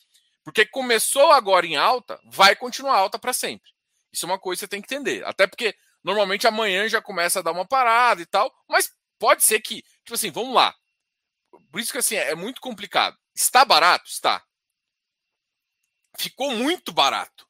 porque 0.43 0.65
começou 0.65 1.31
agora 1.31 1.65
em 1.65 1.75
alta, 1.75 2.17
vai 2.31 2.55
continuar 2.55 2.95
alta 2.95 3.19
para 3.19 3.33
sempre. 3.33 3.69
Isso 4.13 4.25
é 4.25 4.29
uma 4.29 4.39
coisa 4.39 4.59
que 4.59 4.65
você 4.65 4.67
tem 4.69 4.81
que 4.81 4.95
entender. 4.95 5.25
Até 5.25 5.45
porque 5.45 5.75
normalmente 6.01 6.47
amanhã 6.47 6.87
já 6.87 7.01
começa 7.01 7.39
a 7.39 7.41
dar 7.41 7.51
uma 7.51 7.67
parada 7.67 8.21
e 8.21 8.25
tal, 8.25 8.49
mas 8.65 8.89
pode 9.19 9.43
ser 9.43 9.59
que, 9.61 9.81
tipo 10.03 10.13
assim, 10.13 10.31
vamos 10.31 10.53
lá. 10.53 10.75
Por 11.71 11.79
isso 11.79 11.91
que 11.91 11.97
assim 11.97 12.15
é 12.15 12.35
muito 12.35 12.61
complicado. 12.61 13.17
Está 13.35 13.63
barato? 13.63 14.09
Está. 14.09 14.43
Ficou 16.17 16.51
muito 16.51 16.91
barato. 16.91 17.47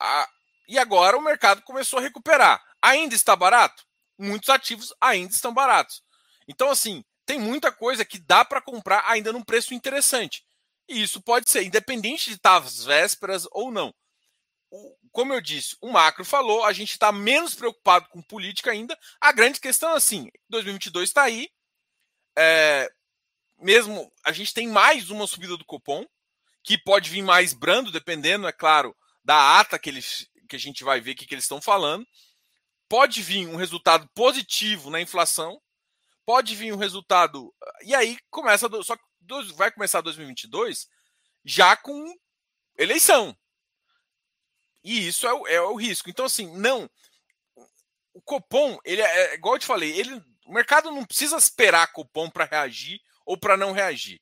Ah, 0.00 0.28
e 0.68 0.78
agora 0.78 1.16
o 1.16 1.22
mercado 1.22 1.62
começou 1.62 1.98
a 1.98 2.02
recuperar. 2.02 2.62
Ainda 2.82 3.14
está 3.14 3.34
barato? 3.34 3.84
Muitos 4.18 4.48
ativos 4.48 4.92
ainda 5.00 5.32
estão 5.32 5.52
baratos. 5.52 6.02
Então, 6.46 6.70
assim, 6.70 7.04
tem 7.24 7.38
muita 7.38 7.72
coisa 7.72 8.04
que 8.04 8.18
dá 8.18 8.44
para 8.44 8.60
comprar 8.60 9.02
ainda 9.06 9.32
num 9.32 9.42
preço 9.42 9.74
interessante. 9.74 10.44
E 10.88 11.02
isso 11.02 11.22
pode 11.22 11.50
ser 11.50 11.62
independente 11.62 12.30
de 12.30 12.36
estar 12.36 12.56
às 12.56 12.84
vésperas 12.84 13.46
ou 13.52 13.70
não. 13.70 13.94
O, 14.70 14.96
como 15.12 15.32
eu 15.32 15.40
disse, 15.40 15.76
o 15.80 15.90
macro 15.90 16.24
falou, 16.24 16.64
a 16.64 16.72
gente 16.72 16.92
está 16.92 17.12
menos 17.12 17.54
preocupado 17.54 18.08
com 18.08 18.22
política 18.22 18.70
ainda. 18.70 18.98
A 19.20 19.32
grande 19.32 19.60
questão 19.60 19.92
é 19.92 19.96
assim: 19.96 20.30
2022 20.48 21.08
está 21.08 21.22
aí. 21.22 21.48
É, 22.36 22.90
mesmo 23.58 24.12
a 24.24 24.32
gente 24.32 24.54
tem 24.54 24.68
mais 24.68 25.10
uma 25.10 25.26
subida 25.26 25.56
do 25.56 25.64
Copom, 25.64 26.04
que 26.62 26.78
pode 26.78 27.10
vir 27.10 27.22
mais 27.22 27.52
brando, 27.52 27.90
dependendo, 27.90 28.46
é 28.46 28.52
claro, 28.52 28.96
da 29.24 29.58
ata 29.58 29.78
que, 29.78 29.88
eles, 29.88 30.28
que 30.48 30.56
a 30.56 30.58
gente 30.58 30.84
vai 30.84 31.00
ver 31.00 31.12
o 31.12 31.16
que, 31.16 31.26
que 31.26 31.34
eles 31.34 31.44
estão 31.44 31.60
falando. 31.60 32.06
Pode 32.88 33.22
vir 33.22 33.46
um 33.46 33.56
resultado 33.56 34.08
positivo 34.14 34.90
na 34.90 35.00
inflação, 35.00 35.60
pode 36.24 36.54
vir 36.54 36.72
um 36.72 36.76
resultado. 36.76 37.54
E 37.82 37.94
aí 37.94 38.18
começa. 38.30 38.68
Só 38.82 38.96
que 38.96 39.02
vai 39.54 39.70
começar 39.70 40.00
2022 40.00 40.88
já 41.44 41.76
com 41.76 42.14
eleição. 42.76 43.36
E 44.82 45.08
isso 45.08 45.26
é 45.26 45.32
o, 45.32 45.46
é 45.46 45.60
o 45.60 45.74
risco. 45.74 46.08
Então, 46.08 46.24
assim, 46.24 46.46
não. 46.56 46.88
O 48.14 48.20
Copom, 48.22 48.78
ele 48.84 49.02
é, 49.02 49.32
é 49.32 49.34
igual 49.34 49.54
eu 49.54 49.58
te 49.58 49.66
falei, 49.66 49.96
ele, 49.98 50.14
o 50.46 50.52
mercado 50.52 50.90
não 50.90 51.04
precisa 51.04 51.36
esperar 51.36 51.92
Copom 51.92 52.28
para 52.30 52.44
reagir 52.44 53.00
ou 53.24 53.38
para 53.38 53.56
não 53.56 53.72
reagir. 53.72 54.20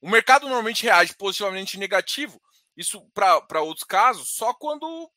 O 0.00 0.08
mercado 0.08 0.46
normalmente 0.46 0.82
reage 0.82 1.14
positivamente 1.14 1.78
negativo, 1.78 2.40
isso 2.76 3.00
para 3.12 3.60
outros 3.60 3.84
casos, 3.84 4.30
só 4.30 4.52
quando 4.52 5.10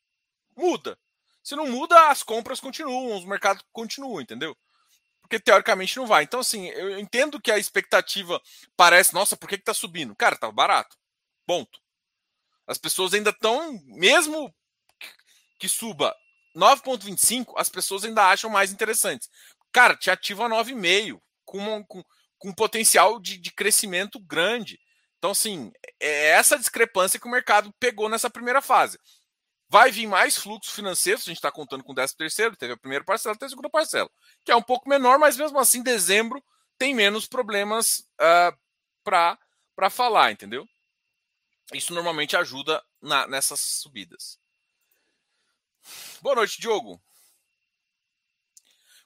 muda. 0.56 0.98
Se 1.42 1.56
não 1.56 1.66
muda, 1.66 2.08
as 2.08 2.22
compras 2.22 2.60
continuam, 2.60 3.16
os 3.16 3.24
mercados 3.24 3.64
continuam, 3.72 4.20
entendeu? 4.20 4.56
porque 5.30 5.38
teoricamente 5.38 5.96
não 5.96 6.08
vai. 6.08 6.24
Então, 6.24 6.40
assim, 6.40 6.66
eu 6.70 6.98
entendo 6.98 7.40
que 7.40 7.52
a 7.52 7.58
expectativa 7.58 8.42
parece, 8.76 9.14
nossa, 9.14 9.36
por 9.36 9.48
que, 9.48 9.56
que 9.56 9.62
tá 9.62 9.72
subindo? 9.72 10.16
Cara, 10.16 10.36
tá 10.36 10.50
barato. 10.50 10.96
Ponto. 11.46 11.80
As 12.66 12.76
pessoas 12.76 13.14
ainda 13.14 13.30
estão, 13.30 13.80
mesmo 13.84 14.52
que 15.60 15.68
suba 15.68 16.16
9,25, 16.56 17.52
as 17.56 17.68
pessoas 17.68 18.02
ainda 18.02 18.28
acham 18.28 18.50
mais 18.50 18.72
interessantes. 18.72 19.28
Cara, 19.70 19.94
te 19.94 20.10
ativa 20.10 20.48
9,5, 20.48 21.20
com, 21.44 21.84
com, 21.84 22.02
com 22.38 22.52
potencial 22.54 23.20
de, 23.20 23.36
de 23.36 23.52
crescimento 23.52 24.18
grande. 24.18 24.80
Então, 25.18 25.30
assim, 25.30 25.70
é 26.00 26.30
essa 26.30 26.58
discrepância 26.58 27.20
que 27.20 27.28
o 27.28 27.30
mercado 27.30 27.72
pegou 27.78 28.08
nessa 28.08 28.30
primeira 28.30 28.62
fase. 28.62 28.98
Vai 29.68 29.92
vir 29.92 30.06
mais 30.06 30.36
fluxo 30.36 30.72
financeiro, 30.72 31.20
a 31.20 31.22
gente 31.22 31.36
está 31.36 31.52
contando 31.52 31.84
com 31.84 31.92
o 31.92 31.94
13 31.94 32.16
terceiro, 32.16 32.56
teve 32.56 32.72
a 32.72 32.76
primeira 32.76 33.04
parcela, 33.04 33.36
teve 33.36 33.46
a 33.46 33.50
segunda 33.50 33.70
parcela, 33.70 34.10
que 34.44 34.50
é 34.50 34.56
um 34.56 34.62
pouco 34.62 34.88
menor, 34.88 35.18
mas 35.18 35.36
mesmo 35.36 35.58
assim, 35.60 35.82
dezembro 35.82 36.42
tem 36.76 36.92
menos 36.94 37.26
problemas 37.26 38.00
uh, 38.20 38.50
ah, 39.12 39.38
para 39.76 39.90
falar, 39.90 40.32
entendeu? 40.32 40.66
Isso 41.72 41.92
normalmente 41.94 42.36
ajuda 42.36 42.82
na, 43.00 43.28
nessas 43.28 43.60
subidas. 43.60 44.40
Boa 46.20 46.34
noite, 46.34 46.60
Diogo. 46.60 47.02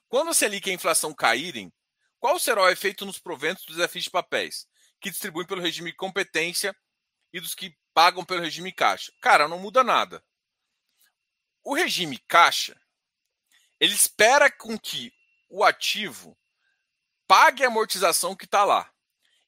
Quando 0.07 0.29
a 0.29 0.33
Selic 0.33 0.67
e 0.67 0.71
a 0.71 0.75
inflação 0.75 1.13
caírem, 1.13 1.73
qual 2.19 2.39
será 2.39 2.63
o 2.63 2.69
efeito 2.69 3.05
nos 3.05 3.19
proventos 3.19 3.65
dos 3.65 3.83
FIs 3.89 4.05
de 4.05 4.09
papéis, 4.09 4.67
que 4.99 5.09
distribuem 5.09 5.47
pelo 5.47 5.61
regime 5.61 5.91
de 5.91 5.97
competência 5.97 6.75
e 7.33 7.39
dos 7.39 7.53
que 7.55 7.75
pagam 7.93 8.23
pelo 8.23 8.41
regime 8.41 8.71
caixa? 8.71 9.11
Cara, 9.21 9.47
não 9.47 9.59
muda 9.59 9.83
nada. 9.83 10.23
O 11.63 11.73
regime 11.73 12.17
caixa, 12.27 12.79
ele 13.79 13.93
espera 13.93 14.51
com 14.51 14.77
que 14.77 15.11
o 15.49 15.63
ativo 15.63 16.37
pague 17.27 17.63
a 17.63 17.67
amortização 17.67 18.35
que 18.35 18.45
está 18.45 18.63
lá. 18.63 18.91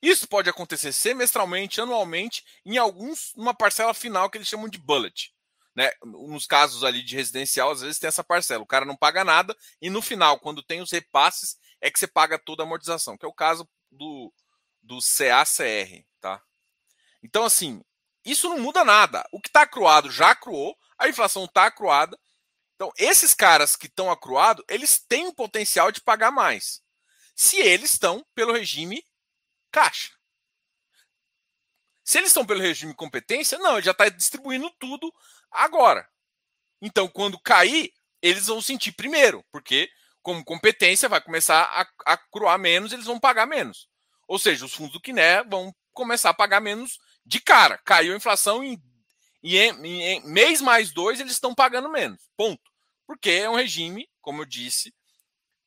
Isso 0.01 0.27
pode 0.27 0.49
acontecer 0.49 0.91
semestralmente, 0.91 1.81
anualmente, 1.81 2.43
em 2.65 2.77
alguns, 2.77 3.33
uma 3.35 3.53
parcela 3.53 3.93
final 3.93 4.29
que 4.29 4.37
eles 4.37 4.47
chamam 4.47 4.69
de 4.69 4.77
bullet. 4.77 5.33
Né? 5.77 5.91
Nos 6.03 6.47
casos 6.47 6.83
ali 6.83 7.03
de 7.03 7.15
residencial, 7.15 7.69
às 7.69 7.81
vezes 7.81 7.99
tem 7.99 8.07
essa 8.07 8.23
parcela. 8.23 8.63
O 8.63 8.67
cara 8.67 8.83
não 8.83 8.97
paga 8.97 9.23
nada 9.23 9.55
e 9.79 9.91
no 9.91 10.01
final, 10.01 10.39
quando 10.39 10.63
tem 10.63 10.81
os 10.81 10.91
repasses, 10.91 11.55
é 11.79 11.91
que 11.91 11.99
você 11.99 12.07
paga 12.07 12.39
toda 12.39 12.63
a 12.63 12.65
amortização, 12.65 13.15
que 13.15 13.23
é 13.23 13.29
o 13.29 13.33
caso 13.33 13.69
do, 13.91 14.33
do 14.81 14.97
CACR. 14.97 16.03
Tá? 16.19 16.41
Então, 17.21 17.45
assim, 17.45 17.83
isso 18.25 18.49
não 18.49 18.57
muda 18.57 18.83
nada. 18.83 19.23
O 19.31 19.39
que 19.39 19.49
está 19.49 19.61
acruado 19.61 20.09
já 20.09 20.31
acruou, 20.31 20.75
a 20.97 21.07
inflação 21.07 21.45
está 21.45 21.67
acruada. 21.67 22.17
Então, 22.73 22.91
esses 22.97 23.35
caras 23.35 23.75
que 23.75 23.85
estão 23.85 24.09
acruados, 24.09 24.65
eles 24.67 24.99
têm 25.07 25.27
o 25.27 25.35
potencial 25.35 25.91
de 25.91 26.01
pagar 26.01 26.31
mais. 26.31 26.81
Se 27.35 27.57
eles 27.59 27.91
estão 27.91 28.25
pelo 28.33 28.51
regime 28.51 29.05
caixa. 29.71 30.17
Se 32.03 32.17
eles 32.17 32.29
estão 32.29 32.45
pelo 32.45 32.61
regime 32.61 32.95
competência, 32.95 33.59
não, 33.59 33.73
ele 33.73 33.85
já 33.85 33.91
está 33.91 34.09
distribuindo 34.09 34.71
tudo 34.79 35.13
agora. 35.51 36.07
Então, 36.81 37.07
quando 37.07 37.39
cair, 37.39 37.91
eles 38.21 38.47
vão 38.47 38.61
sentir 38.61 38.91
primeiro, 38.91 39.43
porque 39.51 39.89
como 40.21 40.43
competência 40.43 41.07
vai 41.07 41.21
começar 41.21 41.63
a, 41.63 42.13
a 42.13 42.17
cruar 42.17 42.57
menos, 42.57 42.91
eles 42.91 43.05
vão 43.05 43.19
pagar 43.19 43.45
menos. 43.45 43.87
Ou 44.27 44.37
seja, 44.37 44.65
os 44.65 44.73
fundos 44.73 44.93
do 44.93 45.01
Quiné 45.01 45.43
vão 45.43 45.73
começar 45.93 46.29
a 46.31 46.33
pagar 46.33 46.59
menos 46.59 46.99
de 47.25 47.39
cara. 47.39 47.79
Caiu 47.85 48.13
a 48.13 48.17
inflação 48.17 48.63
em, 48.63 48.81
em, 49.41 50.03
em 50.03 50.27
mês 50.27 50.61
mais 50.61 50.91
dois, 50.91 51.19
eles 51.19 51.33
estão 51.33 51.55
pagando 51.55 51.89
menos. 51.89 52.29
Ponto. 52.35 52.61
Porque 53.05 53.29
é 53.29 53.49
um 53.49 53.55
regime, 53.55 54.09
como 54.21 54.41
eu 54.41 54.45
disse, 54.45 54.93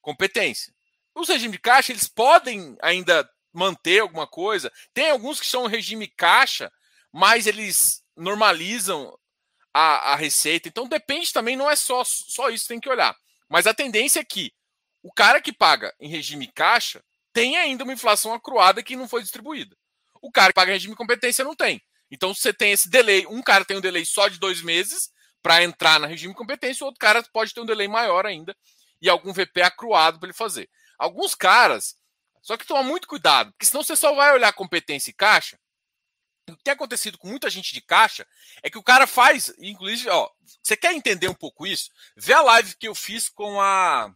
competência. 0.03 0.75
Os 1.15 1.29
regimes 1.29 1.53
de 1.53 1.59
caixa, 1.59 1.93
eles 1.93 2.07
podem 2.07 2.77
ainda 2.83 3.29
manter 3.53 4.01
alguma 4.01 4.27
coisa. 4.27 4.71
Tem 4.93 5.11
alguns 5.11 5.41
que 5.41 5.47
são 5.47 5.67
regime 5.67 6.07
caixa, 6.07 6.71
mas 7.13 7.47
eles 7.47 8.03
normalizam 8.17 9.19
a, 9.73 10.13
a 10.13 10.17
receita. 10.17 10.69
Então 10.69 10.89
depende 10.89 11.33
também, 11.33 11.57
não 11.57 11.71
é 11.71 11.77
só, 11.77 12.03
só 12.05 12.51
isso 12.51 12.69
tem 12.69 12.81
que 12.81 12.89
olhar. 12.89 13.17
Mas 13.49 13.67
a 13.67 13.75
tendência 13.75 14.21
é 14.21 14.25
que 14.25 14.53
o 15.03 15.13
cara 15.13 15.41
que 15.41 15.53
paga 15.53 15.95
em 16.01 16.09
regime 16.09 16.47
caixa 16.53 17.03
tem 17.33 17.57
ainda 17.57 17.85
uma 17.85 17.93
inflação 17.93 18.33
acruada 18.35 18.83
que 18.83 18.97
não 18.97 19.09
foi 19.09 19.23
distribuída. 19.23 19.77
O 20.21 20.31
cara 20.31 20.49
que 20.49 20.55
paga 20.55 20.71
em 20.71 20.75
regime 20.75 20.95
competência 20.95 21.45
não 21.45 21.55
tem. 21.55 21.81
Então 22.11 22.35
você 22.35 22.53
tem 22.53 22.73
esse 22.73 22.91
delay. 22.91 23.27
Um 23.27 23.43
cara 23.43 23.65
tem 23.65 23.77
um 23.77 23.81
delay 23.81 24.05
só 24.05 24.29
de 24.29 24.39
dois 24.39 24.63
meses 24.63 25.11
para 25.43 25.63
entrar 25.63 25.99
na 25.99 26.07
regime 26.07 26.35
competência, 26.35 26.85
o 26.85 26.87
outro 26.87 26.99
cara 26.99 27.23
pode 27.33 27.55
ter 27.55 27.61
um 27.61 27.67
delay 27.67 27.89
maior 27.89 28.27
ainda 28.27 28.55
e 29.01 29.09
algum 29.09 29.33
VP 29.33 29.63
acruado 29.63 30.19
para 30.19 30.29
ele 30.29 30.37
fazer. 30.37 30.69
Alguns 30.99 31.35
caras 31.35 31.97
só 32.43 32.57
que 32.57 32.67
toma 32.67 32.83
muito 32.83 33.07
cuidado, 33.07 33.53
porque 33.53 33.67
senão 33.67 33.83
você 33.83 33.95
só 33.95 34.15
vai 34.15 34.33
olhar 34.33 34.53
competência 34.53 35.11
e 35.11 35.15
caixa. 35.15 35.59
O 36.53 36.57
que 36.57 36.65
tem 36.65 36.73
acontecido 36.73 37.19
com 37.19 37.29
muita 37.29 37.51
gente 37.51 37.73
de 37.73 37.81
caixa 37.81 38.27
é 38.63 38.71
que 38.71 38.79
o 38.79 38.83
cara 38.83 39.07
faz, 39.07 39.53
inclusive, 39.59 40.09
ó, 40.09 40.31
você 40.63 40.77
quer 40.77 40.93
entender 40.95 41.29
um 41.29 41.35
pouco 41.35 41.67
isso? 41.67 41.91
Vê 42.17 42.33
a 42.33 42.43
live 42.43 42.77
que 42.77 42.89
eu 42.89 42.95
fiz 42.95 43.29
com 43.29 43.61
a 43.61 44.15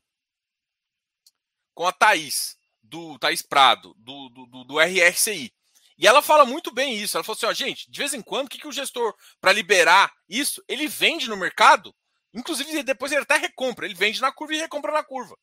com 1.75 1.87
a 1.87 1.93
Thaís, 1.93 2.57
do 2.81 3.19
Thaís 3.19 3.43
Prado, 3.43 3.95
do, 3.99 4.29
do, 4.29 4.65
do 4.65 4.79
RRCI. 4.79 5.53
E 5.97 6.07
ela 6.07 6.23
fala 6.23 6.45
muito 6.45 6.73
bem 6.73 6.97
isso. 6.97 7.17
Ela 7.17 7.25
falou 7.25 7.37
assim: 7.37 7.47
ó, 7.47 7.53
gente, 7.53 7.91
de 7.91 7.99
vez 7.99 8.15
em 8.15 8.23
quando, 8.23 8.47
o 8.47 8.51
que, 8.51 8.59
que 8.59 8.69
o 8.69 8.73
gestor, 8.73 9.15
para 9.41 9.53
liberar 9.53 10.13
isso, 10.29 10.63
ele 10.69 10.87
vende 10.87 11.29
no 11.29 11.37
mercado, 11.37 11.95
inclusive 12.33 12.83
depois 12.83 13.13
ele 13.13 13.23
até 13.23 13.37
recompra, 13.37 13.87
ele 13.87 13.95
vende 13.95 14.21
na 14.21 14.33
curva 14.33 14.55
e 14.55 14.59
recompra 14.59 14.93
na 14.93 15.03
curva. 15.03 15.37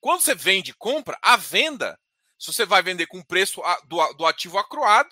Quando 0.00 0.20
você 0.20 0.34
vende 0.34 0.70
e 0.70 0.74
compra, 0.74 1.18
a 1.22 1.36
venda, 1.36 1.98
se 2.38 2.52
você 2.52 2.64
vai 2.64 2.82
vender 2.82 3.06
com 3.06 3.22
preço 3.22 3.62
do, 3.86 4.12
do 4.14 4.26
ativo 4.26 4.58
acruado, 4.58 5.08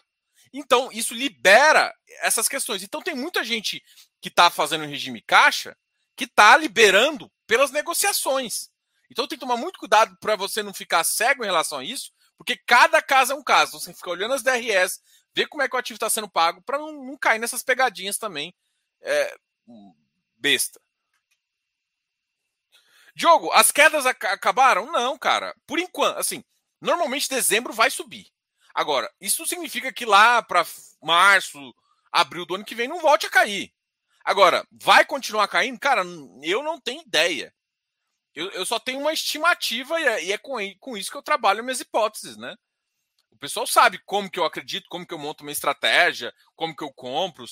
então 0.57 0.89
isso 0.93 1.13
libera 1.13 1.93
essas 2.21 2.47
questões. 2.47 2.85
Então 2.85 3.03
tem 3.03 3.15
muita 3.15 3.43
gente 3.43 3.83
que 4.21 4.29
está 4.29 4.49
fazendo 4.49 4.87
regime 4.87 5.21
caixa 5.21 5.77
que 6.17 6.25
está 6.25 6.57
liberando 6.57 7.29
pelas 7.45 7.73
negociações. 7.73 8.71
Então 9.11 9.27
tem 9.27 9.37
que 9.37 9.45
tomar 9.45 9.57
muito 9.57 9.81
cuidado 9.81 10.17
para 10.21 10.37
você 10.37 10.63
não 10.63 10.73
ficar 10.73 11.03
cego 11.03 11.43
em 11.43 11.47
relação 11.47 11.79
a 11.79 11.85
isso, 11.85 12.13
porque 12.39 12.57
cada 12.57 13.03
caso 13.03 13.33
é 13.33 13.35
um 13.35 13.43
caso. 13.43 13.81
Você 13.81 13.93
fica 13.93 14.11
olhando 14.11 14.35
as 14.35 14.45
DRS, 14.45 15.03
ver 15.35 15.49
como 15.49 15.63
é 15.63 15.69
que 15.69 15.75
o 15.75 15.79
ativo 15.79 15.97
está 15.97 16.09
sendo 16.09 16.31
pago, 16.31 16.63
para 16.63 16.79
não, 16.79 17.05
não, 17.05 17.19
cair 17.19 17.41
nessas 17.41 17.65
pegadinhas 17.65 18.17
também 18.17 18.55
é, 19.03 19.37
besta. 20.37 20.81
Diogo, 23.15 23.53
as 23.53 23.71
quedas 23.71 24.07
ac 24.07 24.25
acabaram? 24.27 24.91
Não, 24.91 25.19
cara. 25.19 25.55
Por 25.67 25.79
enquanto, 25.79 26.19
assim, 26.19 26.45
normalmente 26.81 27.29
dezembro 27.29 27.73
vai 27.73 27.91
subir. 27.91 28.34
Agora, 28.75 29.11
isso 29.21 29.47
significa 29.47 29.93
que 29.93 30.05
lá 30.05 30.43
para 30.43 30.67
março, 31.03 31.59
abril 32.13 32.45
do 32.45 32.57
ano 32.57 32.65
que 32.65 32.75
vem 32.75 32.89
não 32.89 33.01
volte 33.01 33.27
a 33.27 33.31
cair. 33.31 33.73
Agora, 34.25 34.67
vai 34.71 35.05
continuar 35.05 35.49
caindo? 35.49 35.79
Cara, 35.79 36.03
eu 36.43 36.63
não 36.63 36.81
tenho 36.81 37.03
ideia. 37.03 37.55
Eu, 38.35 38.51
eu 38.51 38.67
só 38.67 38.79
tenho 38.81 39.01
uma 39.01 39.13
estimativa 39.13 40.01
e 40.01 40.05
é, 40.05 40.25
e 40.25 40.33
é 40.33 40.39
com, 40.39 40.57
com, 40.81 40.97
isso 40.97 41.11
que 41.11 41.17
eu 41.17 41.23
trabalho 41.23 41.63
minhas 41.63 41.81
hipóteses, 41.81 42.37
né? 42.37 42.57
O 43.31 43.39
pessoal 43.39 43.67
sabe 43.67 44.01
como 44.05 44.31
que 44.31 44.39
eu 44.39 44.45
acredito, 44.45 44.89
como 44.89 45.07
que 45.07 45.15
eu 45.15 45.19
monto 45.19 45.45
minha 45.45 45.53
estratégia, 45.53 46.33
como 46.57 46.75
que 46.75 46.83
eu 46.83 46.93
compro, 46.93 47.45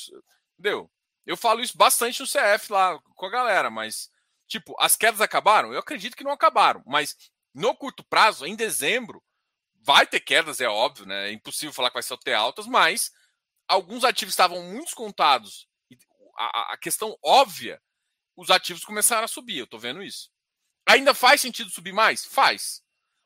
entendeu? 0.54 0.90
Eu 1.24 1.36
falo 1.36 1.60
isso 1.60 1.76
bastante 1.76 2.20
no 2.20 2.26
CF 2.26 2.72
lá 2.72 2.98
com 3.14 3.26
a 3.26 3.30
galera, 3.30 3.70
mas 3.70 4.10
Tipo, 4.52 4.76
as 4.78 4.94
quedas 4.96 5.22
acabaram? 5.22 5.72
Eu 5.72 5.78
acredito 5.78 6.14
que 6.14 6.22
não 6.22 6.30
acabaram, 6.30 6.82
mas 6.86 7.16
no 7.54 7.74
curto 7.74 8.04
prazo, 8.04 8.44
em 8.44 8.54
dezembro, 8.54 9.22
vai 9.82 10.06
ter 10.06 10.20
quedas, 10.20 10.60
é 10.60 10.68
óbvio, 10.68 11.06
né? 11.06 11.28
É 11.28 11.32
impossível 11.32 11.72
falar 11.72 11.90
que 11.90 11.94
vai 11.94 12.02
ser 12.02 12.16
ter 12.18 12.34
altas, 12.34 12.66
mas 12.66 13.12
alguns 13.68 14.04
ativos 14.04 14.32
estavam 14.32 14.62
muito 14.62 14.94
contados. 14.94 15.68
A, 16.36 16.76
questão 16.78 17.16
óbvia, 17.22 17.80
os 18.36 18.50
ativos 18.50 18.84
começaram 18.84 19.24
a 19.24 19.28
subir, 19.28 19.58
eu 19.58 19.66
tô 19.66 19.78
vendo 19.78 20.02
isso. 20.02 20.30
Ainda 20.86 21.14
faz 21.14 21.40
sentido 21.40 21.70
subir 21.70 21.92
mais? 21.92 22.24
Faz. 22.24 22.82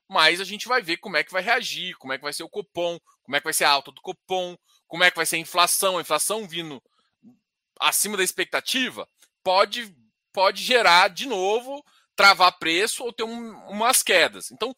Mas 0.09 0.41
a 0.41 0.45
gente 0.45 0.69
vai 0.69 0.83
ver 0.83 0.99
como 0.99 1.17
é 1.17 1.25
que 1.25 1.33
vai 1.33 1.43
reagir, 1.43 1.97
como 1.97 2.13
é 2.13 2.19
que 2.19 2.25
vai 2.25 2.33
ser 2.33 2.43
o 2.43 2.49
Copom, 2.49 2.99
como 3.23 3.37
é 3.37 3.41
que 3.41 3.45
vai 3.45 3.53
ser 3.53 3.65
a 3.65 3.71
alta 3.71 3.93
do 3.93 4.01
Copom, 4.01 4.57
como 4.87 5.05
é 5.05 5.11
que 5.11 5.17
vai 5.17 5.27
ser 5.27 5.37
a 5.37 5.41
inflação, 5.41 5.99
a 5.99 6.01
inflação 6.01 6.47
vindo 6.47 6.83
acima 7.81 8.17
da 8.17 8.25
expectativa, 8.25 9.09
pode 9.43 9.95
pode 10.33 10.63
gerar 10.63 11.09
de 11.09 11.27
novo, 11.27 11.83
travar 12.15 12.59
preço 12.59 13.03
ou 13.03 13.11
ter 13.11 13.23
um, 13.23 13.57
umas 13.69 14.03
quedas. 14.03 14.51
Então, 14.51 14.77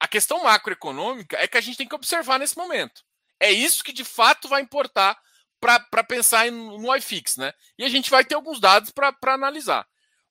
a 0.00 0.08
questão 0.08 0.42
macroeconômica 0.42 1.36
é 1.38 1.48
que 1.48 1.56
a 1.56 1.60
gente 1.60 1.76
tem 1.76 1.88
que 1.88 1.94
observar 1.94 2.38
nesse 2.38 2.56
momento. 2.56 3.02
É 3.40 3.50
isso 3.50 3.84
que 3.84 3.92
de 3.92 4.04
fato 4.04 4.48
vai 4.48 4.62
importar 4.62 5.18
para 5.60 6.04
pensar 6.04 6.50
no 6.50 6.94
iFix, 6.96 7.36
né? 7.36 7.52
E 7.78 7.84
a 7.84 7.88
gente 7.88 8.10
vai 8.10 8.24
ter 8.24 8.34
alguns 8.34 8.60
dados 8.60 8.90
para 8.90 9.14
analisar. 9.34 9.86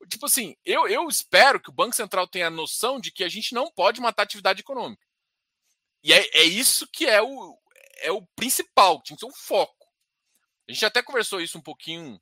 Tipo 0.10 0.28
assim, 0.28 0.56
eu, 0.64 0.88
eu 0.88 1.08
espero 1.08 1.60
que 1.60 1.70
o 1.70 1.74
Banco 1.74 1.96
Central 1.96 2.28
tenha 2.28 2.48
a 2.48 2.52
noção 2.52 3.00
de 3.00 3.12
que 3.12 3.24
a 3.24 3.30
gente 3.30 3.54
não 3.54 3.72
pode 3.72 4.00
matar 4.00 4.24
a 4.24 4.26
atividade 4.26 4.62
econômica. 4.62 5.06
E 6.04 6.14
é, 6.14 6.20
é 6.38 6.44
isso 6.44 6.88
que 6.92 7.08
é 7.08 7.22
o, 7.22 7.60
é 8.02 8.12
o 8.12 8.26
principal, 8.36 9.02
tinha 9.02 9.18
que 9.18 9.26
ser 9.26 9.32
o 9.32 9.36
foco. 9.36 9.88
A 10.70 10.72
gente 10.72 10.86
até 10.86 11.02
conversou 11.02 11.42
isso 11.42 11.58
um 11.58 11.62
pouquinho. 11.62 12.22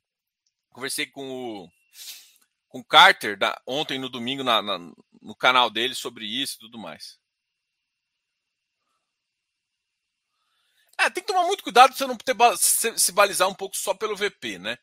Conversei 0.70 1.06
com 1.06 1.30
o 1.62 1.68
com 2.74 2.80
o 2.80 2.84
Carter 2.84 3.38
da, 3.38 3.56
ontem 3.64 4.00
no 4.00 4.08
domingo 4.08 4.42
na, 4.42 4.60
na, 4.60 4.78
no 5.22 5.36
canal 5.36 5.70
dele 5.70 5.94
sobre 5.94 6.26
isso 6.26 6.56
e 6.56 6.58
tudo 6.58 6.76
mais. 6.76 7.20
É, 10.98 11.10
tem 11.10 11.22
que 11.22 11.32
tomar 11.32 11.46
muito 11.46 11.62
cuidado 11.62 11.90
para 11.90 11.98
você 11.98 12.06
não 12.06 12.16
ter, 12.16 12.36
se, 12.56 12.98
se 12.98 13.12
balizar 13.12 13.48
um 13.48 13.54
pouco 13.54 13.76
só 13.76 13.94
pelo 13.94 14.16
VP, 14.16 14.58
né? 14.58 14.78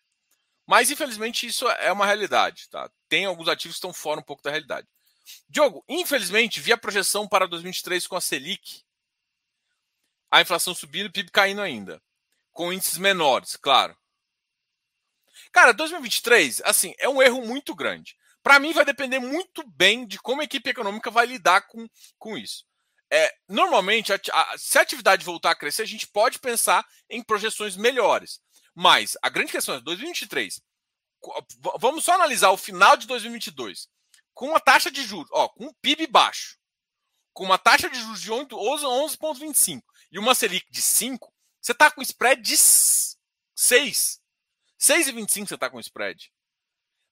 Mas 0.67 0.91
infelizmente 0.91 1.47
isso 1.47 1.67
é 1.69 1.91
uma 1.91 2.06
realidade, 2.06 2.69
tá? 2.69 2.89
Tem 3.10 3.26
alguns 3.26 3.47
ativos 3.47 3.76
que 3.76 3.80
estão 3.80 3.93
fora 3.93 4.19
um 4.19 4.24
pouco 4.24 4.43
da 4.43 4.52
realidade. 4.52 4.88
Diogo, 5.50 5.84
infelizmente, 5.88 6.60
vi 6.60 6.71
a 6.71 6.78
projeção 6.78 7.28
para 7.28 7.47
2023 7.47 8.08
com 8.08 8.15
a 8.15 8.21
Selic, 8.21 8.84
a 10.30 10.41
inflação 10.41 10.74
subindo 10.74 11.06
e 11.06 11.10
o 11.10 11.12
PIB 11.12 11.32
caindo 11.32 11.62
ainda, 11.62 12.02
com 12.52 12.71
índices 12.71 12.97
menores, 12.97 13.56
claro. 13.58 13.97
Cara, 15.52 15.74
2023, 15.74 16.62
assim, 16.63 16.93
é 16.97 17.10
um 17.10 17.21
erro 17.21 17.45
muito 17.45 17.76
grande. 17.76 18.15
Para 18.41 18.60
mim, 18.60 18.74
vai 18.74 18.86
depender 18.86 19.19
muito 19.19 19.67
bem 19.67 20.06
de 20.06 20.17
como 20.19 20.41
a 20.41 20.45
equipe 20.45 20.69
econômica 20.69 21.12
vai 21.12 21.26
lidar 21.26 21.67
com, 21.67 21.88
com 22.17 22.38
isso. 22.38 22.65
É, 23.13 23.36
normalmente, 23.47 24.13
a, 24.13 24.19
a, 24.32 24.58
se 24.58 24.78
a 24.80 24.82
atividade 24.82 25.26
voltar 25.26 25.52
a 25.52 25.56
crescer, 25.56 25.82
a 25.82 25.88
gente 25.88 26.08
pode 26.08 26.39
pensar 26.39 26.88
em 27.10 27.21
projeções 27.21 27.76
melhores. 27.76 28.39
Mas 28.74 29.17
a 29.21 29.30
grande 29.30 29.52
questão 29.52 29.76
é 29.76 29.82
2023. 29.82 30.62
Vamos 31.80 32.06
só 32.06 32.13
analisar 32.13 32.52
o 32.52 32.58
final 32.58 32.95
de 32.95 33.06
2022. 33.08 33.89
com 34.34 34.47
uma 34.47 34.60
taxa 34.62 34.89
de 34.89 35.04
juros, 35.04 35.30
ó, 35.34 35.50
com 35.50 35.65
um 35.65 35.74
PIB 35.82 36.08
baixo, 36.08 36.58
com 37.34 37.43
uma 37.43 37.58
taxa 37.58 37.89
de 37.89 38.00
juros 38.00 38.21
de 38.21 38.32
11,25 38.32 39.84
e 40.10 40.17
uma 40.17 40.34
Selic 40.34 40.65
de 40.71 40.82
5, 40.82 41.32
você 41.62 41.74
está 41.74 41.91
com 41.91 42.02
spread 42.02 42.41
de 42.41 42.58
6. 42.58 44.21
6,25 44.80 45.47
você 45.47 45.56
está 45.56 45.69
com 45.69 45.80
spread. 45.80 46.32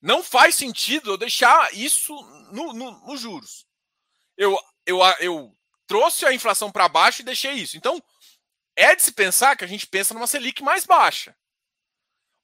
Não 0.01 0.23
faz 0.23 0.55
sentido 0.55 1.11
eu 1.11 1.17
deixar 1.17 1.73
isso 1.73 2.15
nos 2.51 2.73
no, 2.73 3.05
no 3.05 3.17
juros. 3.17 3.67
Eu, 4.37 4.57
eu, 4.85 5.01
eu 5.19 5.58
trouxe 5.89 6.23
a 6.23 6.31
inflação 6.31 6.71
para 6.71 6.87
baixo 6.87 7.21
e 7.21 7.25
deixei 7.25 7.53
isso. 7.53 7.75
Então, 7.75 8.01
é 8.75 8.95
de 8.95 9.01
se 9.01 9.11
pensar 9.11 9.57
que 9.57 9.65
a 9.65 9.67
gente 9.67 9.87
pensa 9.87 10.13
numa 10.13 10.27
Selic 10.27 10.61
mais 10.63 10.85
baixa. 10.85 11.35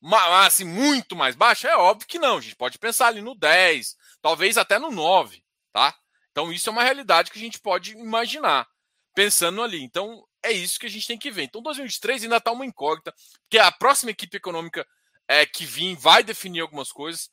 Mas, 0.02 0.48
assim, 0.48 0.66
muito 0.66 1.16
mais 1.16 1.36
baixa? 1.36 1.68
É 1.68 1.78
óbvio 1.78 2.08
que 2.08 2.20
não. 2.20 2.38
A 2.38 2.42
gente 2.42 2.56
pode 2.56 2.80
pensar 2.80 3.08
ali 3.08 3.22
no 3.22 3.36
10, 3.36 3.96
talvez 4.20 4.58
até 4.58 4.80
no 4.80 4.92
9, 4.92 5.44
tá? 5.72 5.96
Então, 6.32 6.52
isso 6.52 6.68
é 6.70 6.72
uma 6.72 6.84
realidade 6.84 7.32
que 7.32 7.38
a 7.38 7.42
gente 7.42 7.60
pode 7.60 7.92
imaginar, 7.92 8.68
pensando 9.14 9.62
ali. 9.62 9.82
Então, 9.82 10.28
é 10.44 10.52
isso 10.52 10.80
que 10.80 10.88
a 10.88 10.90
gente 10.90 11.08
tem 11.08 11.18
que 11.18 11.32
ver. 11.32 11.44
Então, 11.44 11.62
2023 11.62 12.24
ainda 12.24 12.38
está 12.38 12.52
uma 12.52 12.66
incógnita, 12.66 13.14
porque 13.44 13.60
a 13.60 13.72
próxima 13.72 14.12
equipe 14.12 14.36
econômica 14.36 14.86
é, 15.28 15.46
que 15.46 15.66
vir 15.66 15.96
vai 15.96 16.24
definir 16.24 16.62
algumas 16.62 16.92
coisas. 16.92 17.30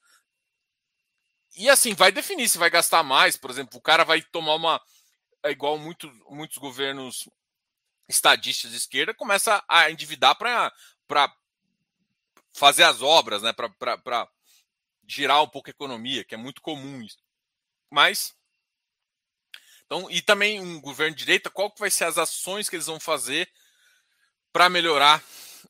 E 1.57 1.68
assim, 1.68 1.94
vai 1.94 2.11
definir 2.11 2.48
se 2.48 2.59
vai 2.59 2.70
gastar 2.70 3.03
mais. 3.03 3.37
Por 3.37 3.51
exemplo, 3.51 3.79
o 3.79 3.83
cara 3.83 4.05
vai 4.05 4.22
tomar 4.22 4.55
uma. 4.55 4.81
É 5.42 5.50
igual 5.50 5.78
muito, 5.78 6.11
muitos 6.28 6.59
governos 6.59 7.28
estadistas 8.09 8.70
de 8.70 8.76
esquerda, 8.76 9.14
começa 9.14 9.62
a 9.68 9.90
endividar 9.90 10.37
para 10.37 10.72
fazer 12.52 12.85
as 12.85 13.02
obras, 13.02 13.42
né? 13.42 13.52
Para 13.52 14.28
girar 15.07 15.42
um 15.42 15.48
pouco 15.48 15.68
a 15.68 15.72
economia, 15.72 16.24
que 16.24 16.35
é 16.35 16.38
muito 16.38 16.61
comum 16.61 17.02
isso. 17.02 17.18
Mas 17.90 18.35
então, 19.92 20.11
e 20.11 20.22
também 20.22 20.59
um 20.59 20.81
governo 20.81 21.14
de 21.14 21.22
direita, 21.22 21.50
qual 21.50 21.70
que 21.70 21.78
vai 21.81 21.90
ser 21.90 22.05
as 22.05 22.16
ações 22.16 22.66
que 22.66 22.76
eles 22.76 22.87
vão 22.87 22.98
fazer 22.98 23.46
para 24.50 24.70
melhorar 24.70 25.22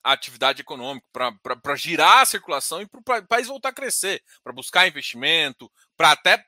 a 0.03 0.13
atividade 0.13 0.61
econômica, 0.61 1.05
para 1.13 1.75
girar 1.75 2.19
a 2.19 2.25
circulação 2.25 2.81
e 2.81 2.87
para 2.87 3.21
o 3.21 3.27
país 3.27 3.49
voltar 3.49 3.71
a 3.71 3.75
crescer, 3.75 4.23
para 4.45 4.53
buscar 4.53 4.87
investimento, 4.87 5.69
para 5.97 6.13
até 6.13 6.47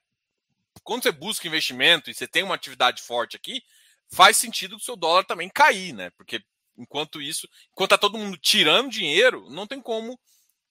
quando 0.83 1.03
você 1.03 1.13
busca 1.13 1.47
investimento 1.47 2.11
e 2.11 2.15
você 2.15 2.27
tem 2.27 2.43
uma 2.43 2.55
atividade 2.55 3.03
forte 3.03 3.37
aqui, 3.37 3.63
faz 4.13 4.37
sentido 4.37 4.77
que 4.77 4.83
o 4.83 4.85
seu 4.85 4.97
dólar 4.97 5.25
também 5.25 5.49
cair, 5.49 5.93
né? 5.93 6.11
Porque 6.11 6.43
enquanto 6.77 7.23
isso, 7.23 7.49
enquanto 7.73 7.91
tá 7.91 7.99
todo 7.99 8.19
mundo 8.19 8.37
tirando 8.37 8.91
dinheiro, 8.91 9.49
não 9.51 9.67
tem 9.67 9.81
como, 9.81 10.19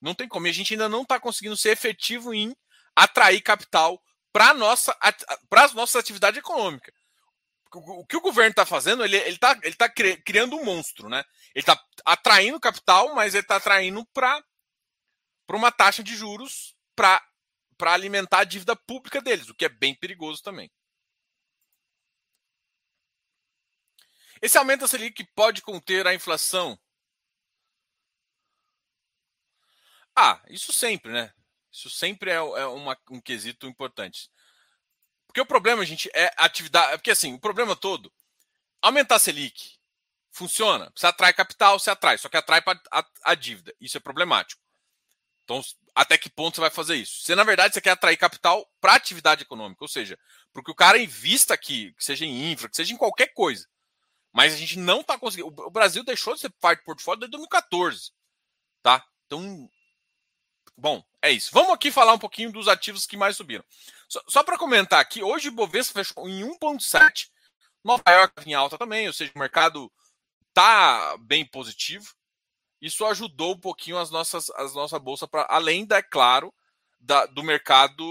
não 0.02 0.13
tem 0.13 0.28
como. 0.28 0.48
E 0.48 0.50
a 0.50 0.54
gente 0.54 0.74
ainda 0.74 0.89
não 0.89 1.04
está 1.04 1.20
conseguindo 1.20 1.58
ser 1.58 1.70
efetivo 1.70 2.34
em 2.34 2.56
atrair 2.96 3.42
capital 3.42 4.02
para 4.32 4.54
nossa 4.54 4.96
para 5.50 5.63
as 5.63 5.74
nossas 5.74 5.96
atividades 5.96 6.39
econômicas. 6.39 6.94
O 7.72 8.06
que 8.06 8.18
o 8.18 8.22
governo 8.22 8.52
está 8.52 8.66
fazendo, 8.66 9.04
ele 9.04 9.18
está 9.18 9.58
ele 9.63 9.76
tá 9.76 9.89
criando 9.89 10.56
um 10.56 10.63
monstro, 10.63 11.10
né? 11.10 11.24
Ele 11.56 11.63
está 11.63 11.82
atraindo 12.06 12.60
capital, 12.60 13.16
mas 13.16 13.34
ele 13.34 13.42
está 13.42 13.56
atraindo 13.56 14.06
para 14.13 14.44
uma 15.50 15.72
taxa 15.72 16.04
de 16.04 16.16
juros 16.16 16.76
para 16.96 17.24
alimentar 17.82 18.40
a 18.40 18.44
dívida 18.44 18.76
pública 18.76 19.22
deles, 19.22 19.50
o 19.50 19.56
que 19.56 19.66
é 19.66 19.70
bem 19.70 19.96
perigoso 19.96 20.42
também. 20.42 20.72
Esse 24.42 24.58
aumento 24.58 24.82
da 24.82 24.88
Selic 24.88 25.24
pode 25.34 25.62
conter 25.62 26.06
a 26.06 26.14
inflação? 26.14 26.78
Ah, 30.16 30.42
isso 30.50 30.74
sempre, 30.74 31.12
né? 31.12 31.34
Isso 31.72 31.90
sempre 31.90 32.30
é, 32.30 32.36
é 32.36 32.66
uma, 32.68 32.98
um 33.10 33.22
quesito 33.22 33.66
importante. 33.68 34.30
Porque 35.26 35.42
o 35.42 35.46
problema, 35.46 35.86
gente, 35.86 36.10
é 36.14 36.32
atividade. 36.38 36.98
Porque 36.98 37.12
assim, 37.12 37.34
o 37.34 37.40
problema 37.40 37.76
todo, 37.76 38.14
aumentar 38.82 39.16
a 39.16 39.20
Selic 39.20 39.80
funciona. 40.32 40.92
Você 40.96 41.08
atrai 41.08 41.34
capital, 41.34 41.80
você 41.80 41.90
atrai, 41.90 42.18
só 42.18 42.30
que 42.30 42.38
atrai 42.38 42.62
para 42.62 42.80
a, 42.92 43.06
a, 43.24 43.36
dívida. 43.36 43.74
Isso 43.80 43.98
é 43.98 44.00
problemático. 44.00 44.62
Então, 45.44 45.62
até 45.94 46.18
que 46.18 46.30
ponto 46.30 46.56
você 46.56 46.62
vai 46.62 46.70
fazer 46.70 46.96
isso? 46.96 47.24
Você, 47.24 47.36
na 47.36 47.44
verdade, 47.44 47.74
você 47.74 47.82
quer 47.82 47.92
atrair 47.92 48.18
capital 48.18 48.66
para 48.80 48.96
atividade 48.96 49.44
econômica, 49.44 49.84
ou 49.84 49.88
seja, 49.88 50.18
porque 50.52 50.72
o 50.72 50.76
cara 50.76 50.98
invista 50.98 51.54
aqui, 51.54 51.94
que 51.94 52.04
seja 52.04 52.26
em 52.26 52.52
infra, 52.52 52.70
que 52.70 52.76
seja 52.76 52.94
em 52.94 52.98
qualquer 52.98 53.34
coisa. 53.34 53.68
Mas 54.32 54.54
a 54.54 54.58
gente 54.58 54.80
não 54.80 55.02
está 55.02 55.18
conseguindo. 55.18 55.54
O 55.62 55.70
Brasil 55.70 56.04
deixou 56.04 56.34
de 56.34 56.40
ser 56.40 56.50
parte 56.60 56.80
do 56.80 56.86
portfólio 56.86 57.20
desde 57.20 57.32
2014. 57.32 58.12
Tá? 58.82 59.06
Então, 59.26 59.70
Bom, 60.78 61.04
é 61.22 61.32
isso. 61.32 61.52
Vamos 61.54 61.72
aqui 61.72 61.92
falar 61.92 62.14
um 62.14 62.20
pouquinho 62.20 62.52
dos 62.52 62.68
ativos 62.68 63.06
que 63.06 63.16
mais 63.16 63.38
subiram. 63.38 63.64
Só, 64.10 64.22
só 64.28 64.44
para 64.44 64.58
comentar 64.58 65.00
aqui, 65.00 65.22
hoje 65.24 65.50
o 65.50 65.52
Bovespa 65.52 66.04
fechou 66.04 66.28
em 66.28 66.42
1,7. 66.42 67.30
Nova 67.84 68.04
York 68.08 68.50
em 68.50 68.54
alta 68.54 68.78
também, 68.78 69.08
ou 69.08 69.14
seja, 69.14 69.32
o 69.36 69.40
mercado 69.40 69.92
tá 70.54 71.18
bem 71.20 71.46
positivo. 71.46 72.06
Isso 72.84 73.06
ajudou 73.06 73.54
um 73.54 73.60
pouquinho 73.60 73.98
as 73.98 74.12
nossas, 74.12 74.50
as 74.58 74.74
nossa 74.76 75.00
bolsa 75.00 75.26
para 75.26 75.48
além 75.50 75.86
da, 75.86 76.00
é 76.00 76.02
claro, 76.02 76.54
da, 77.00 77.26
do 77.26 77.41
mercado 77.41 78.04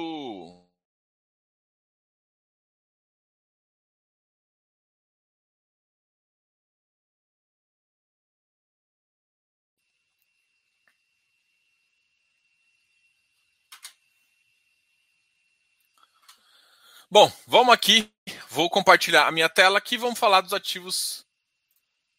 Bom, 17.11 17.31
vamos 17.47 17.75
aqui. 17.75 18.11
Vou 18.49 18.71
compartilhar 18.71 19.27
a 19.27 19.31
minha 19.31 19.51
tela 19.51 19.77
aqui. 19.77 19.99
Vamos 19.99 20.19
falar 20.19 20.41
dos 20.41 20.55
ativos 20.55 21.27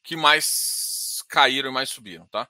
que 0.03 0.15
mais 0.15 0.92
caíram 1.33 1.71
e 1.71 1.73
mais 1.73 1.89
subiram, 1.89 2.27
tá? 2.27 2.47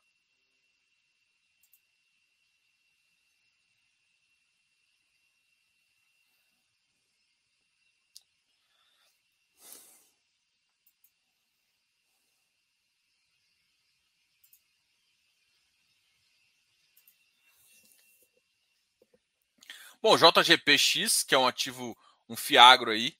Bom, 20.01 20.17
JGPX, 20.17 21.23
que 21.23 21.33
é 21.33 21.37
um 21.37 21.47
ativo 21.47 21.97
um 22.27 22.35
Fiagro 22.35 22.91
aí, 22.91 23.15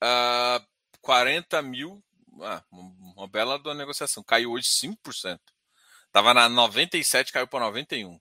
uh, 0.00 0.64
40 1.00 1.60
mil, 1.60 2.00
ah, 2.42 2.64
uma 2.70 3.28
bela 3.28 3.58
da 3.58 3.74
negociação, 3.74 4.22
caiu 4.22 4.52
hoje 4.52 4.68
5%. 4.68 5.40
Tava 6.10 6.34
na 6.34 6.48
97, 6.48 7.32
caiu 7.32 7.46
para 7.48 7.64
91. 7.66 8.20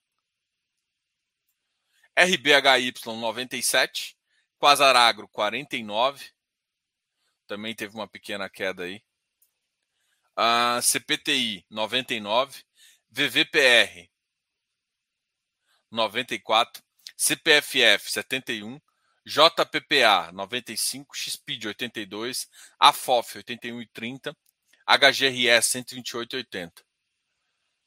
RBHY 2.17 2.93
97, 3.05 4.17
Quasaragro 4.59 5.27
49, 5.29 6.31
também 7.47 7.75
teve 7.75 7.95
uma 7.95 8.07
pequena 8.07 8.49
queda 8.49 8.83
aí. 8.83 9.03
Ah, 10.35 10.79
CPTI 10.81 11.65
99, 11.69 12.63
VVPR 13.09 14.09
94, 15.91 16.81
CPFF 17.17 18.11
71, 18.11 18.79
JPPA 19.25 20.31
95, 20.31 21.15
XPID 21.15 21.67
82, 21.67 22.49
AFOF 22.79 23.39
81,30, 23.39 24.35
HGRE 24.87 25.47
128,80. 25.61 26.71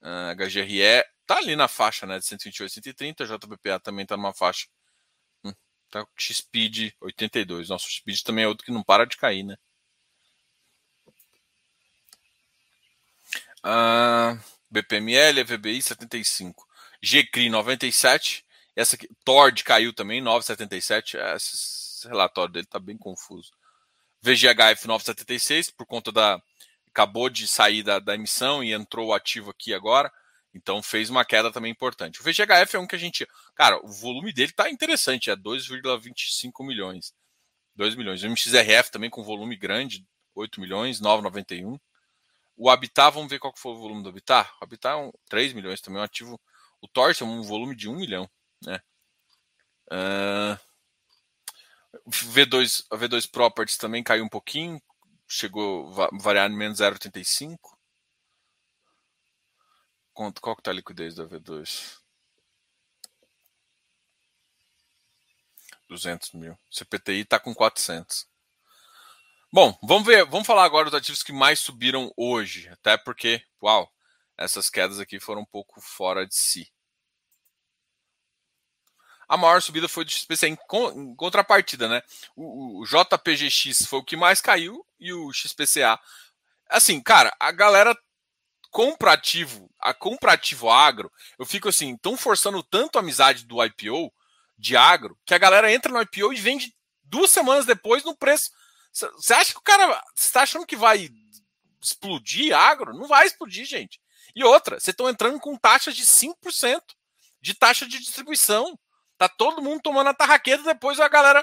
Uh, 0.00 0.34
HGRE 0.36 1.04
tá 1.26 1.38
ali 1.38 1.56
na 1.56 1.66
faixa 1.66 2.06
né, 2.06 2.18
de 2.18 2.26
128, 2.26 2.72
130, 2.72 3.26
JPPA 3.26 3.80
também 3.80 4.06
tá 4.06 4.16
numa 4.16 4.32
faixa. 4.32 4.68
Hum, 5.44 5.52
tá 5.90 6.06
XPID 6.16 6.94
82. 7.00 7.68
Nosso 7.68 7.88
XPID 7.88 8.22
também 8.22 8.44
é 8.44 8.48
outro 8.48 8.64
que 8.64 8.72
não 8.72 8.82
para 8.82 9.04
de 9.06 9.16
cair, 9.16 9.42
né? 9.44 9.56
Uh, 13.64 14.38
BPML, 14.70 15.42
VBI 15.42 15.80
75, 15.80 16.66
GCRI 17.02 17.48
97, 17.48 18.43
essa 18.76 18.96
aqui, 18.96 19.08
Tord 19.24 19.62
caiu 19.62 19.92
também, 19.92 20.22
9,77. 20.22 21.18
Esse 21.36 22.08
relatório 22.08 22.52
dele 22.52 22.66
está 22.66 22.78
bem 22.78 22.96
confuso. 22.96 23.52
VGHF 24.22 24.88
9,76, 24.88 25.72
por 25.76 25.86
conta 25.86 26.10
da. 26.10 26.40
Acabou 26.88 27.28
de 27.28 27.46
sair 27.48 27.82
da, 27.82 27.98
da 27.98 28.14
emissão 28.14 28.62
e 28.62 28.72
entrou 28.72 29.12
ativo 29.12 29.50
aqui 29.50 29.74
agora. 29.74 30.12
Então 30.54 30.80
fez 30.80 31.10
uma 31.10 31.24
queda 31.24 31.50
também 31.52 31.72
importante. 31.72 32.20
O 32.20 32.24
VGHF 32.24 32.76
é 32.76 32.78
um 32.78 32.86
que 32.86 32.94
a 32.94 32.98
gente. 32.98 33.26
Cara, 33.54 33.78
o 33.84 33.88
volume 33.88 34.32
dele 34.32 34.50
está 34.50 34.70
interessante, 34.70 35.30
é 35.30 35.36
2,25 35.36 36.64
milhões. 36.64 37.12
2 37.74 37.96
milhões. 37.96 38.22
O 38.22 38.26
MXRF 38.28 38.90
também 38.90 39.10
com 39.10 39.24
volume 39.24 39.56
grande, 39.56 40.06
8 40.34 40.60
milhões, 40.60 41.00
9,91. 41.00 41.78
O 42.56 42.70
Habitat, 42.70 43.12
vamos 43.12 43.28
ver 43.28 43.40
qual 43.40 43.52
foi 43.56 43.72
o 43.72 43.78
volume 43.78 44.02
do 44.02 44.08
Habitat. 44.08 44.48
O 44.60 44.64
Habitat 44.64 44.94
é 44.94 44.96
um, 44.96 45.12
3 45.28 45.52
milhões 45.52 45.80
também, 45.80 46.00
um 46.00 46.04
ativo. 46.04 46.40
O 46.80 46.86
Torce 46.86 47.24
é 47.24 47.26
um 47.26 47.42
volume 47.42 47.74
de 47.74 47.88
1 47.88 47.96
milhão. 47.96 48.30
Né? 48.66 48.80
Uh, 49.90 50.58
V2, 52.08 52.86
a 52.90 52.96
V2 52.96 53.30
Properties 53.30 53.78
também 53.78 54.02
caiu 54.02 54.24
um 54.24 54.28
pouquinho, 54.28 54.80
chegou 55.28 55.90
a 56.02 56.08
variar 56.20 56.50
em 56.50 56.56
menos 56.56 56.80
0,85. 56.80 57.58
Quanto, 60.12 60.40
qual 60.40 60.56
que 60.56 60.62
tá 60.62 60.70
a 60.70 60.74
liquidez 60.74 61.14
da 61.14 61.26
V2? 61.26 61.98
200 65.88 66.32
mil. 66.32 66.58
CPTI 66.70 67.20
está 67.20 67.38
com 67.38 67.54
400. 67.54 68.26
Bom, 69.52 69.78
vamos 69.82 70.04
ver, 70.04 70.24
vamos 70.26 70.46
falar 70.46 70.64
agora 70.64 70.90
dos 70.90 70.98
ativos 70.98 71.22
que 71.22 71.32
mais 71.32 71.60
subiram 71.60 72.12
hoje, 72.16 72.68
até 72.68 72.96
porque, 72.96 73.44
uau, 73.62 73.88
essas 74.36 74.68
quedas 74.68 74.98
aqui 74.98 75.20
foram 75.20 75.42
um 75.42 75.46
pouco 75.46 75.80
fora 75.80 76.26
de 76.26 76.34
si. 76.34 76.73
A 79.28 79.36
maior 79.36 79.60
subida 79.62 79.88
foi 79.88 80.04
do 80.04 80.10
XPC 80.10 80.48
em, 80.48 80.56
contrapartida, 81.16 81.88
né? 81.88 82.02
O, 82.36 82.82
o 82.82 82.84
JPGX 82.84 83.86
foi 83.86 83.98
o 83.98 84.04
que 84.04 84.16
mais 84.16 84.40
caiu 84.40 84.84
e 84.98 85.12
o 85.12 85.32
XPCA. 85.32 85.98
Assim, 86.68 87.00
cara, 87.00 87.34
a 87.38 87.50
galera 87.50 87.96
comprativo, 88.70 89.70
a 89.80 89.94
comprativo 89.94 90.68
agro, 90.68 91.10
eu 91.38 91.46
fico 91.46 91.68
assim, 91.68 91.96
tão 91.96 92.16
forçando 92.16 92.62
tanto 92.62 92.96
a 92.96 93.00
amizade 93.00 93.44
do 93.44 93.64
IPO 93.64 94.12
de 94.58 94.76
agro, 94.76 95.18
que 95.24 95.34
a 95.34 95.38
galera 95.38 95.72
entra 95.72 95.92
no 95.92 96.00
IPO 96.02 96.32
e 96.32 96.40
vende 96.40 96.74
duas 97.04 97.30
semanas 97.30 97.66
depois 97.66 98.02
no 98.02 98.16
preço. 98.16 98.50
Você 98.92 99.34
acha 99.34 99.52
que 99.52 99.58
o 99.58 99.62
cara. 99.62 100.02
Está 100.16 100.42
achando 100.42 100.66
que 100.66 100.76
vai 100.76 101.10
explodir 101.82 102.56
agro? 102.56 102.94
Não 102.94 103.06
vai 103.06 103.26
explodir, 103.26 103.64
gente. 103.64 104.00
E 104.34 104.42
outra, 104.44 104.80
vocês 104.80 104.92
estão 104.92 105.08
entrando 105.08 105.38
com 105.40 105.56
taxas 105.56 105.94
de 105.96 106.04
5% 106.04 106.80
de 107.40 107.54
taxa 107.54 107.86
de 107.86 107.98
distribuição. 107.98 108.78
Tá 109.24 109.28
todo 109.30 109.62
mundo 109.62 109.80
tomando 109.80 110.08
a 110.08 110.14
tarraqueta, 110.14 110.62
depois 110.62 111.00
a 111.00 111.08
galera. 111.08 111.42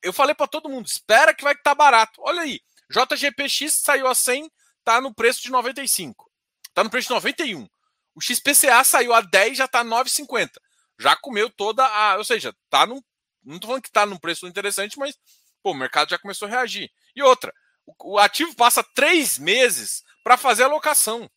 eu 0.00 0.12
falei 0.12 0.36
para 0.36 0.46
todo 0.46 0.68
mundo, 0.68 0.86
espera 0.86 1.34
que 1.34 1.42
vai 1.42 1.52
estar 1.52 1.70
tá 1.70 1.74
barato. 1.74 2.20
Olha 2.22 2.42
aí, 2.42 2.60
JGPX 2.88 3.72
saiu 3.72 4.06
a 4.06 4.14
100, 4.14 4.48
tá 4.84 5.00
no 5.00 5.12
preço 5.12 5.42
de 5.42 5.50
95. 5.50 6.30
Tá 6.72 6.84
no 6.84 6.90
preço 6.90 7.08
de 7.08 7.14
91. 7.14 7.68
O 8.14 8.20
XPCA 8.20 8.84
saiu 8.84 9.12
a 9.12 9.20
10, 9.20 9.58
já 9.58 9.66
tá 9.66 9.84
9,50. 9.84 10.60
Já 10.96 11.16
comeu 11.16 11.50
toda 11.50 11.84
a. 11.84 12.18
Ou 12.18 12.24
seja, 12.24 12.54
tá 12.70 12.86
num. 12.86 13.02
Não 13.42 13.58
tô 13.58 13.66
falando 13.66 13.82
que 13.82 13.90
tá 13.90 14.06
num 14.06 14.16
preço 14.16 14.46
interessante, 14.46 14.96
mas 14.96 15.18
pô, 15.60 15.72
o 15.72 15.74
mercado 15.74 16.10
já 16.10 16.18
começou 16.20 16.46
a 16.46 16.50
reagir. 16.52 16.88
E 17.16 17.22
outra, 17.22 17.52
o, 17.84 18.12
o 18.12 18.18
ativo 18.18 18.54
passa 18.54 18.84
três 18.94 19.38
meses 19.38 20.04
para 20.22 20.36
fazer 20.36 20.62
a 20.62 20.68
locação. 20.68 21.28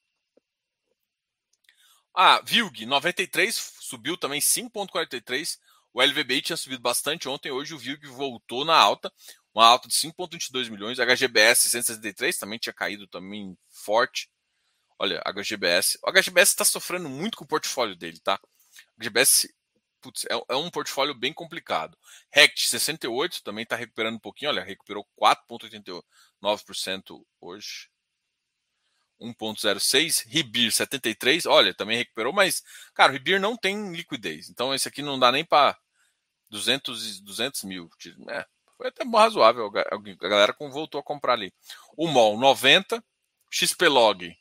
Ah, 2.14 2.40
VILG 2.44 2.86
93 2.86 3.56
subiu 3.80 4.16
também 4.16 4.40
5,43. 4.40 5.58
O 5.94 6.02
LVBI 6.02 6.42
tinha 6.42 6.58
subido 6.58 6.82
bastante 6.82 7.28
ontem, 7.28 7.52
hoje 7.52 7.74
o 7.74 7.78
VILG 7.78 8.08
voltou 8.08 8.64
na 8.64 8.76
alta, 8.76 9.12
uma 9.54 9.66
alta 9.66 9.88
de 9.88 9.96
5,22 9.96 10.70
milhões. 10.70 11.00
HGBS 11.00 11.64
663 11.64 12.38
também 12.38 12.58
tinha 12.58 12.74
caído 12.74 13.08
também 13.08 13.58
forte. 13.70 14.30
Olha, 14.98 15.22
HGBS. 15.26 15.98
O 16.04 16.12
HGBS 16.12 16.52
está 16.52 16.64
sofrendo 16.64 17.10
muito 17.10 17.38
com 17.38 17.44
o 17.44 17.48
portfólio 17.48 17.96
dele, 17.96 18.20
tá? 18.20 18.40
O 18.98 19.04
HGBS 19.04 19.50
putz, 20.02 20.26
é, 20.26 20.34
é, 20.50 20.56
um 20.56 20.70
portfólio 20.70 21.14
bem 21.14 21.32
complicado. 21.32 21.98
RECT 22.32 22.68
68 22.68 23.44
também 23.44 23.64
está 23.64 23.76
recuperando 23.76 24.16
um 24.16 24.20
pouquinho, 24.20 24.52
olha, 24.52 24.64
recuperou 24.64 25.08
4,89% 25.18 27.24
hoje. 27.40 27.90
1,06. 29.22 30.26
Ribir 30.28 30.72
73, 30.72 31.46
olha, 31.46 31.74
também 31.74 31.98
recuperou, 31.98 32.34
mas, 32.34 32.64
cara, 32.94 33.12
o 33.12 33.14
Ribir 33.14 33.40
não 33.40 33.56
tem 33.56 33.92
liquidez. 33.92 34.50
Então 34.50 34.74
esse 34.74 34.88
aqui 34.88 35.02
não 35.02 35.20
dá 35.20 35.32
nem 35.32 35.46
para 35.46 35.78
200, 36.50 37.22
200 37.22 37.64
mil. 37.64 37.90
É, 38.30 38.46
foi 38.78 38.88
até 38.88 39.04
razoável. 39.06 39.68
A 39.68 40.28
galera 40.28 40.56
voltou 40.60 41.00
a 41.00 41.04
comprar 41.04 41.34
ali. 41.34 41.54
O 41.96 42.08
MOL 42.08 42.38
90, 42.40 43.04
XPlog 43.52 44.36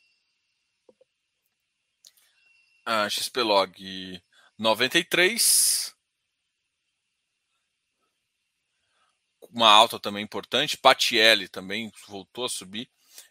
a 2.84 3.08
XPlog 3.08 4.20
93. 4.58 5.94
Uma 9.52 9.70
alta 9.70 9.98
também 9.98 10.24
importante. 10.24 10.76
Patiel 10.76 11.48
também 11.48 11.92
voltou 12.08 12.44
a 12.44 12.48
subir. 12.48 12.90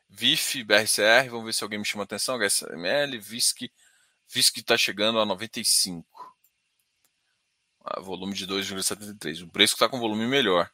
VIF, 0.09 0.63
BRCR, 0.63 1.29
vamos 1.29 1.45
ver 1.45 1.53
se 1.53 1.63
alguém 1.63 1.79
me 1.79 1.85
chama 1.85 2.03
atenção. 2.03 2.35
HSML, 2.35 3.17
VISC. 3.19 3.71
VISC 4.27 4.59
está 4.59 4.77
chegando 4.77 5.19
a 5.19 5.25
95. 5.25 6.35
Ah, 7.85 7.99
volume 7.99 8.33
de 8.33 8.47
2,73. 8.47 9.43
O 9.43 9.49
preço 9.49 9.75
está 9.75 9.87
com 9.87 9.99
volume 9.99 10.27
melhor. 10.27 10.69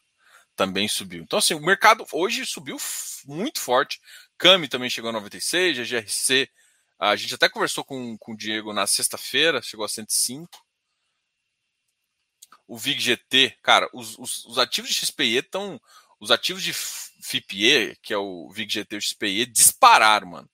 Também 0.55 0.87
subiu. 0.87 1.23
Então, 1.23 1.39
assim, 1.39 1.53
o 1.53 1.59
mercado 1.59 2.05
hoje 2.11 2.45
subiu 2.45 2.77
muito 3.25 3.59
forte. 3.59 4.01
CAMI 4.37 4.67
também 4.67 4.89
chegou 4.89 5.09
a 5.09 5.13
96, 5.13 5.79
a 5.79 5.83
GRC 5.83 6.49
a 6.97 7.15
gente 7.15 7.35
até 7.35 7.49
conversou 7.49 7.83
com, 7.83 8.17
com 8.17 8.33
o 8.33 8.37
Diego 8.37 8.71
na 8.73 8.87
sexta-feira, 8.87 9.61
chegou 9.61 9.85
a 9.85 9.89
105. 9.89 10.49
O 12.67 12.77
VIG 12.77 12.99
GT, 12.99 13.57
cara, 13.61 13.89
os, 13.93 14.17
os, 14.17 14.45
os 14.45 14.57
ativos 14.57 14.89
de 14.89 14.95
XPE 14.95 15.37
estão. 15.37 15.79
Os 16.25 16.31
ativos 16.31 16.63
de 16.63 16.73
FIPE, 16.73 17.99
que 18.01 18.11
é 18.11 18.17
o 18.17 18.49
VIG 18.49 18.73
GT 18.73 18.95
e 18.95 18.97
o 18.97 19.01
XPE, 19.01 19.45
dispararam, 19.45 20.27
mano. 20.27 20.49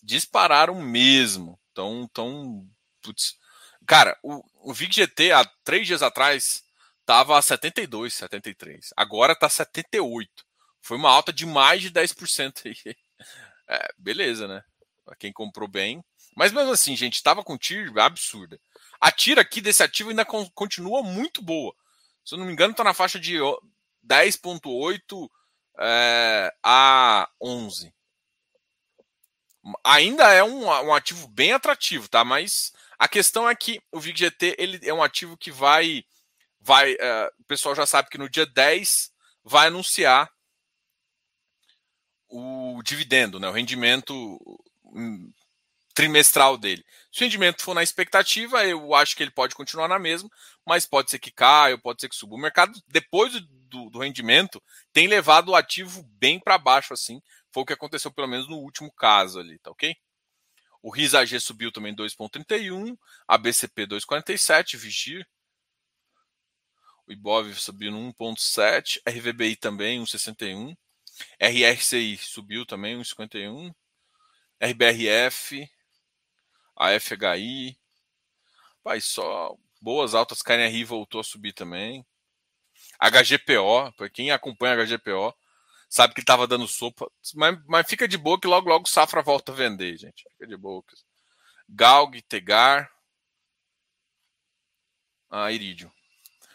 Dispararam 0.00 0.80
mesmo. 0.80 1.58
Então, 1.72 2.08
tão. 2.14 2.64
Putz. 3.02 3.36
Cara, 3.84 4.16
o, 4.22 4.40
o 4.62 4.72
VIG 4.72 4.94
GT, 4.94 5.32
há 5.32 5.44
três 5.64 5.84
dias 5.84 6.00
atrás, 6.00 6.62
tava 7.04 7.36
a 7.36 7.42
72, 7.42 8.14
73. 8.14 8.90
Agora 8.96 9.34
tá 9.34 9.48
78. 9.48 10.30
Foi 10.80 10.96
uma 10.96 11.10
alta 11.10 11.32
de 11.32 11.44
mais 11.44 11.82
de 11.82 11.90
10% 11.90 12.66
aí. 12.66 12.94
É, 13.68 13.88
beleza, 13.98 14.46
né? 14.46 14.62
para 15.04 15.16
quem 15.16 15.32
comprou 15.32 15.66
bem. 15.66 16.04
Mas 16.36 16.52
mesmo 16.52 16.70
assim, 16.70 16.94
gente, 16.94 17.16
estava 17.16 17.42
com 17.42 17.58
TIR 17.58 17.92
absurda. 17.98 18.60
A 19.00 19.10
tira 19.10 19.40
aqui 19.40 19.60
desse 19.60 19.82
ativo 19.82 20.10
ainda 20.10 20.24
continua 20.24 21.02
muito 21.02 21.42
boa. 21.42 21.74
Se 22.24 22.36
eu 22.36 22.38
não 22.38 22.46
me 22.46 22.52
engano, 22.52 22.70
está 22.70 22.84
na 22.84 22.94
faixa 22.94 23.18
de 23.18 23.40
10,8 24.06 25.28
é, 25.78 26.52
a 26.62 27.28
11. 27.40 27.92
Ainda 29.84 30.32
é 30.32 30.44
um, 30.44 30.66
um, 30.66 30.94
ativo 30.94 31.26
bem 31.28 31.52
atrativo, 31.52 32.08
tá? 32.08 32.24
Mas 32.24 32.72
a 32.98 33.08
questão 33.08 33.48
é 33.48 33.54
que 33.54 33.80
o 33.90 33.98
VIGGT 33.98 34.54
ele 34.58 34.80
é 34.88 34.94
um 34.94 35.02
ativo 35.02 35.36
que 35.36 35.50
vai. 35.50 36.04
vai 36.60 36.96
é, 36.98 37.30
o 37.40 37.44
pessoal 37.44 37.74
já 37.74 37.84
sabe 37.84 38.08
que 38.08 38.18
no 38.18 38.28
dia 38.28 38.46
10 38.46 39.10
vai 39.44 39.66
anunciar 39.66 40.30
o 42.28 42.80
dividendo, 42.84 43.38
né? 43.38 43.48
o 43.48 43.52
rendimento 43.52 44.38
trimestral 45.94 46.58
dele. 46.58 46.84
Se 47.10 47.22
o 47.22 47.24
rendimento 47.24 47.62
for 47.62 47.74
na 47.74 47.82
expectativa, 47.82 48.64
eu 48.66 48.94
acho 48.94 49.16
que 49.16 49.22
ele 49.22 49.30
pode 49.30 49.54
continuar 49.54 49.88
na 49.88 49.98
mesma, 49.98 50.28
mas 50.64 50.84
pode 50.84 51.10
ser 51.10 51.18
que 51.18 51.30
caia, 51.30 51.78
pode 51.78 52.00
ser 52.00 52.08
que 52.08 52.14
suba. 52.14 52.34
O 52.34 52.38
mercado, 52.38 52.78
depois 52.86 53.32
do, 53.32 53.40
do 53.90 53.98
rendimento, 53.98 54.62
tem 54.92 55.06
levado 55.06 55.50
o 55.50 55.54
ativo 55.54 56.02
bem 56.18 56.40
para 56.40 56.58
baixo, 56.58 56.92
assim. 56.92 57.20
Foi 57.52 57.62
o 57.62 57.66
que 57.66 57.72
aconteceu, 57.72 58.10
pelo 58.10 58.28
menos, 58.28 58.48
no 58.48 58.56
último 58.58 58.90
caso 58.92 59.38
ali, 59.38 59.58
tá 59.58 59.70
ok? 59.70 59.96
O 60.82 60.90
RISAG 60.90 61.40
subiu 61.40 61.72
também 61.72 61.94
2,31, 61.94 62.96
a 63.26 63.36
BCP 63.36 63.86
2,47, 63.86 64.76
Vigir. 64.76 65.26
O 67.06 67.12
IBOV 67.12 67.54
subiu 67.54 67.92
no 67.92 68.12
1,7, 68.12 69.00
RVBI 69.08 69.56
também 69.56 70.00
1,61. 70.02 70.76
RRCI 71.40 72.18
subiu 72.18 72.66
também 72.66 72.98
1,51. 72.98 73.74
RBRF, 74.60 75.68
a 76.76 77.00
FHI. 77.00 77.78
Pai, 78.82 79.00
só 79.00 79.56
boas 79.80 80.14
altas. 80.14 80.42
KNRI 80.42 80.84
voltou 80.84 81.20
a 81.20 81.24
subir 81.24 81.52
também. 81.52 82.04
HGPO, 83.00 83.92
para 83.96 84.10
quem 84.10 84.30
acompanha 84.30 84.84
HGPO, 84.84 85.34
sabe 85.88 86.14
que 86.14 86.20
estava 86.20 86.46
dando 86.46 86.66
sopa. 86.66 87.10
Mas, 87.34 87.58
mas, 87.66 87.86
fica 87.88 88.08
de 88.08 88.16
boa 88.16 88.40
que 88.40 88.46
logo, 88.46 88.68
logo 88.68 88.88
Safra 88.88 89.22
volta 89.22 89.52
a 89.52 89.54
vender, 89.54 89.96
gente. 89.96 90.24
Fica 90.32 90.46
de 90.46 90.56
boa. 90.56 90.82
Galg, 91.68 92.22
Tegar. 92.22 92.90
Ah, 95.30 95.50
Iridium. 95.50 95.90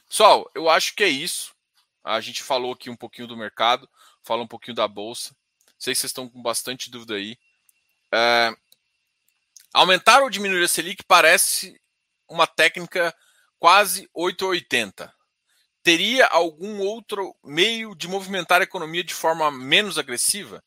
Pessoal, 0.07 0.49
eu 0.55 0.69
acho 0.69 0.95
que 0.95 1.03
é 1.03 1.09
isso. 1.09 1.53
A 2.03 2.19
gente 2.19 2.43
falou 2.43 2.73
aqui 2.73 2.89
um 2.89 2.95
pouquinho 2.95 3.27
do 3.27 3.37
mercado, 3.37 3.89
falou 4.23 4.45
um 4.45 4.47
pouquinho 4.47 4.75
da 4.75 4.87
bolsa. 4.87 5.35
Sei 5.77 5.93
que 5.93 5.99
vocês 5.99 6.09
estão 6.09 6.29
com 6.29 6.41
bastante 6.41 6.89
dúvida 6.89 7.15
aí. 7.15 7.37
É, 8.13 8.53
aumentar 9.73 10.21
ou 10.21 10.29
diminuir 10.29 10.63
a 10.63 10.67
Selic 10.67 11.03
parece 11.03 11.79
uma 12.27 12.47
técnica 12.47 13.15
quase 13.59 14.09
880. 14.13 15.13
Teria 15.83 16.27
algum 16.27 16.79
outro 16.79 17.35
meio 17.43 17.95
de 17.95 18.07
movimentar 18.07 18.61
a 18.61 18.65
economia 18.65 19.03
de 19.03 19.13
forma 19.13 19.49
menos 19.51 19.97
agressiva? 19.97 20.63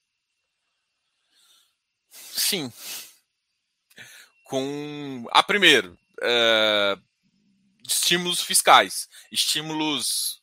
Sim. 2.11 2.73
Com. 4.45 5.27
A 5.31 5.43
primeiro, 5.43 5.97
é, 6.23 6.97
estímulos 7.87 8.41
fiscais, 8.41 9.09
estímulos 9.31 10.43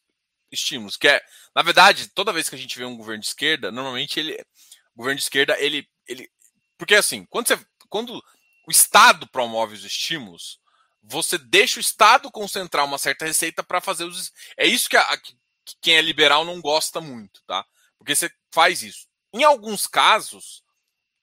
estímulos, 0.52 0.98
que 0.98 1.08
é, 1.08 1.22
na 1.56 1.62
verdade, 1.62 2.10
toda 2.10 2.34
vez 2.34 2.50
que 2.50 2.56
a 2.56 2.58
gente 2.58 2.78
vê 2.78 2.84
um 2.84 2.98
governo 2.98 3.22
de 3.22 3.28
esquerda, 3.28 3.72
normalmente 3.72 4.20
ele, 4.20 4.34
o 4.94 4.98
governo 4.98 5.18
de 5.18 5.24
esquerda, 5.24 5.56
ele, 5.60 5.88
ele, 6.08 6.30
porque 6.78 6.96
assim, 6.96 7.26
quando 7.30 7.48
você, 7.48 7.60
quando 7.90 8.22
o 8.68 8.72
Estado 8.72 9.28
promove 9.28 9.76
os 9.76 9.86
estímulos, 9.86 10.60
você 11.02 11.38
deixa 11.38 11.80
o 11.80 11.82
Estado 11.82 12.32
concentrar 12.32 12.86
uma 12.86 12.98
certa 12.98 13.26
receita 13.26 13.64
para 13.64 13.82
fazer 13.82 14.06
os, 14.06 14.32
é 14.58 14.66
isso 14.66 14.90
que, 14.90 14.98
a, 14.98 15.18
que 15.18 15.36
quem 15.82 15.96
é 15.96 16.02
liberal 16.02 16.46
não 16.46 16.62
gosta 16.62 17.02
muito, 17.02 17.42
tá? 17.46 17.66
Porque 17.98 18.16
você 18.16 18.32
faz 18.52 18.84
isso. 18.84 19.08
Em 19.34 19.44
alguns 19.44 19.88
casos, 19.88 20.64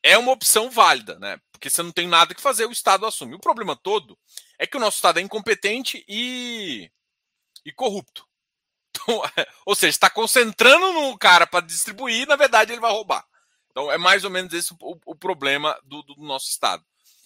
é 0.02 0.16
uma 0.16 0.32
opção 0.32 0.70
válida, 0.70 1.18
né? 1.18 1.40
Porque 1.52 1.68
você 1.68 1.82
não 1.82 1.92
tem 1.92 2.06
nada 2.06 2.34
que 2.34 2.40
fazer, 2.40 2.66
o 2.66 2.72
Estado 2.72 3.04
assume. 3.04 3.34
O 3.34 3.40
problema 3.40 3.76
todo 3.76 4.18
é 4.58 4.66
que 4.66 4.76
o 4.76 4.80
nosso 4.80 4.96
Estado 4.96 5.18
é 5.18 5.22
incompetente 5.22 6.04
e, 6.08 6.90
e 7.64 7.72
corrupto. 7.72 8.26
Então, 9.00 9.22
ou 9.64 9.76
seja, 9.76 9.90
está 9.90 10.10
concentrando 10.10 10.92
no 10.92 11.16
cara 11.16 11.46
para 11.46 11.64
distribuir, 11.64 12.26
na 12.26 12.34
verdade 12.34 12.72
ele 12.72 12.80
vai 12.80 12.90
roubar. 12.90 13.24
Então 13.70 13.92
é 13.92 13.96
mais 13.96 14.24
ou 14.24 14.30
menos 14.30 14.52
esse 14.52 14.74
o, 14.80 14.98
o 15.06 15.14
problema 15.14 15.78
do, 15.84 16.02
do, 16.02 16.16
nosso 16.16 16.50
Estado. 16.50 16.84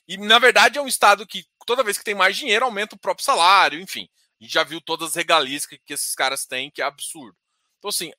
E 0.09 0.17
na 0.17 0.39
verdade 0.39 0.79
é 0.79 0.83
um 0.83 0.89
Estado 0.89 1.27
que 1.27 1.45
toda 1.67 1.83
vez 1.83 1.97
que 1.97 2.05
tem 2.05 2.15
mais 2.15 2.37
dinheiro 2.37 2.65
aumenta 2.65 2.97
o 2.97 2.99
próprio 2.99 3.25
salário, 3.25 3.81
enfim. 3.81 4.09
A 4.41 4.45
gente 4.45 4.53
já 4.53 4.65
viu 4.65 4.81
todas 4.81 5.11
as 5.11 5.15
regalias 5.15 5.65
que, 5.65 5.79
que 5.79 5.95
esses 5.95 6.15
caras 6.15 6.45
têm, 6.47 6.71
que 6.71 6.83
é 6.83 6.85
absurdo. 6.85 7.37
Então 7.79 7.89
assim, 7.89 8.13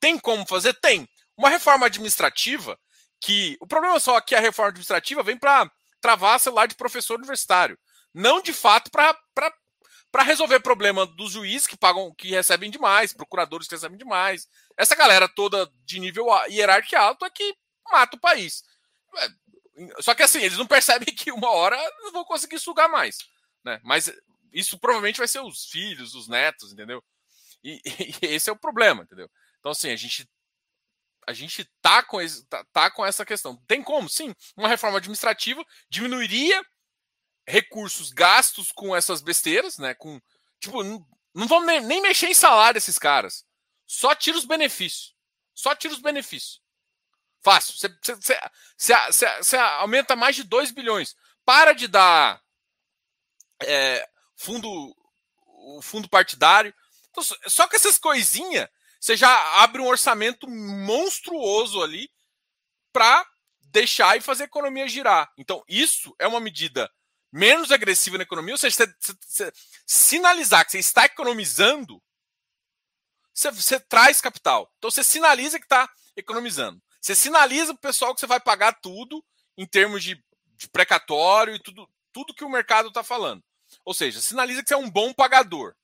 tem 0.00 0.18
como 0.18 0.46
fazer? 0.46 0.74
Tem. 0.74 1.08
Uma 1.36 1.48
reforma 1.48 1.86
administrativa 1.86 2.78
que. 3.20 3.56
O 3.60 3.66
problema 3.66 3.98
só 4.00 4.16
é 4.16 4.20
que 4.20 4.34
a 4.34 4.40
reforma 4.40 4.70
administrativa 4.70 5.22
vem 5.22 5.36
para 5.36 5.70
travar 6.00 6.40
celular 6.40 6.66
de 6.66 6.74
professor 6.74 7.18
universitário. 7.18 7.78
Não 8.12 8.42
de 8.42 8.52
fato 8.52 8.90
para 8.90 10.22
resolver 10.22 10.60
problema 10.60 11.06
dos 11.06 11.32
juízes 11.32 11.66
que 11.66 11.76
pagam, 11.76 12.14
que 12.14 12.30
recebem 12.30 12.70
demais, 12.70 13.14
procuradores 13.14 13.66
que 13.66 13.74
recebem 13.74 13.96
demais. 13.96 14.46
Essa 14.76 14.94
galera 14.94 15.28
toda 15.28 15.70
de 15.84 15.98
nível 15.98 16.26
hierárquico 16.48 16.96
alto 16.96 17.24
é 17.24 17.30
que 17.30 17.54
mata 17.90 18.16
o 18.16 18.20
país. 18.20 18.62
Só 20.00 20.14
que 20.14 20.22
assim, 20.22 20.40
eles 20.40 20.58
não 20.58 20.66
percebem 20.66 21.06
que 21.14 21.32
uma 21.32 21.50
hora 21.50 21.76
não 22.00 22.12
vão 22.12 22.24
conseguir 22.24 22.58
sugar 22.58 22.88
mais. 22.88 23.18
Né? 23.64 23.80
Mas 23.82 24.12
isso 24.52 24.78
provavelmente 24.78 25.18
vai 25.18 25.28
ser 25.28 25.40
os 25.40 25.66
filhos, 25.66 26.14
os 26.14 26.28
netos, 26.28 26.72
entendeu? 26.72 27.02
E, 27.64 27.80
e 28.22 28.26
esse 28.26 28.50
é 28.50 28.52
o 28.52 28.58
problema, 28.58 29.02
entendeu? 29.02 29.30
Então, 29.58 29.72
assim, 29.72 29.90
a 29.90 29.96
gente 29.96 30.28
a 31.26 31.32
gente 31.32 31.64
tá 31.80 32.02
com, 32.02 32.20
esse, 32.20 32.44
tá, 32.46 32.64
tá, 32.72 32.90
com 32.90 33.06
essa 33.06 33.24
questão. 33.24 33.56
Tem 33.68 33.82
como? 33.82 34.08
Sim. 34.08 34.34
Uma 34.56 34.68
reforma 34.68 34.98
administrativa 34.98 35.64
diminuiria 35.88 36.60
recursos 37.46 38.10
gastos 38.10 38.72
com 38.72 38.94
essas 38.94 39.20
besteiras, 39.20 39.78
né? 39.78 39.94
Com, 39.94 40.20
tipo, 40.60 40.82
não, 40.82 41.06
vamos 41.34 41.66
nem, 41.66 41.80
nem, 41.80 42.02
mexer 42.02 42.26
em 42.26 42.34
salário 42.34 42.78
esses 42.78 42.98
caras. 42.98 43.44
Só 43.86 44.14
tira 44.14 44.36
os 44.36 44.44
benefícios. 44.44 45.14
Só 45.54 45.74
tira 45.74 45.94
os 45.94 46.00
benefícios. 46.00 46.60
Fácil. 47.42 47.74
Você 48.76 49.56
aumenta 49.56 50.14
mais 50.14 50.36
de 50.36 50.44
2 50.44 50.70
bilhões. 50.70 51.14
Para 51.44 51.72
de 51.72 51.88
dar 51.88 52.40
é, 53.62 54.08
fundo, 54.36 54.68
o 55.46 55.82
fundo 55.82 56.08
partidário. 56.08 56.72
Então, 57.10 57.24
só 57.46 57.66
que 57.66 57.76
essas 57.76 57.98
coisinhas 57.98 58.68
você 59.02 59.16
já 59.16 59.62
abre 59.62 59.82
um 59.82 59.88
orçamento 59.88 60.48
monstruoso 60.48 61.82
ali 61.82 62.08
para 62.92 63.26
deixar 63.60 64.16
e 64.16 64.20
fazer 64.20 64.44
a 64.44 64.46
economia 64.46 64.86
girar. 64.86 65.32
Então, 65.36 65.64
isso 65.66 66.14
é 66.20 66.26
uma 66.28 66.38
medida 66.38 66.88
menos 67.32 67.72
agressiva 67.72 68.16
na 68.16 68.22
economia, 68.22 68.54
ou 68.54 68.58
seja, 68.58 68.76
você, 68.76 68.86
você, 69.00 69.14
você 69.26 69.52
sinalizar 69.84 70.64
que 70.64 70.70
você 70.70 70.78
está 70.78 71.06
economizando, 71.06 72.00
você, 73.34 73.50
você 73.50 73.80
traz 73.80 74.20
capital. 74.20 74.72
Então, 74.78 74.88
você 74.90 75.02
sinaliza 75.02 75.58
que 75.58 75.64
está 75.64 75.90
economizando. 76.14 76.80
Você 77.02 77.16
sinaliza 77.16 77.74
para 77.74 77.78
o 77.78 77.92
pessoal 77.92 78.14
que 78.14 78.20
você 78.20 78.28
vai 78.28 78.38
pagar 78.38 78.80
tudo 78.80 79.24
em 79.58 79.66
termos 79.66 80.04
de, 80.04 80.24
de 80.56 80.68
precatório 80.68 81.56
e 81.56 81.58
tudo, 81.58 81.90
tudo 82.12 82.32
que 82.32 82.44
o 82.44 82.48
mercado 82.48 82.88
está 82.88 83.02
falando. 83.02 83.42
Ou 83.84 83.92
seja, 83.92 84.20
sinaliza 84.20 84.62
que 84.62 84.68
você 84.68 84.74
é 84.74 84.78
um 84.78 84.88
bom 84.88 85.12
pagador. 85.12 85.74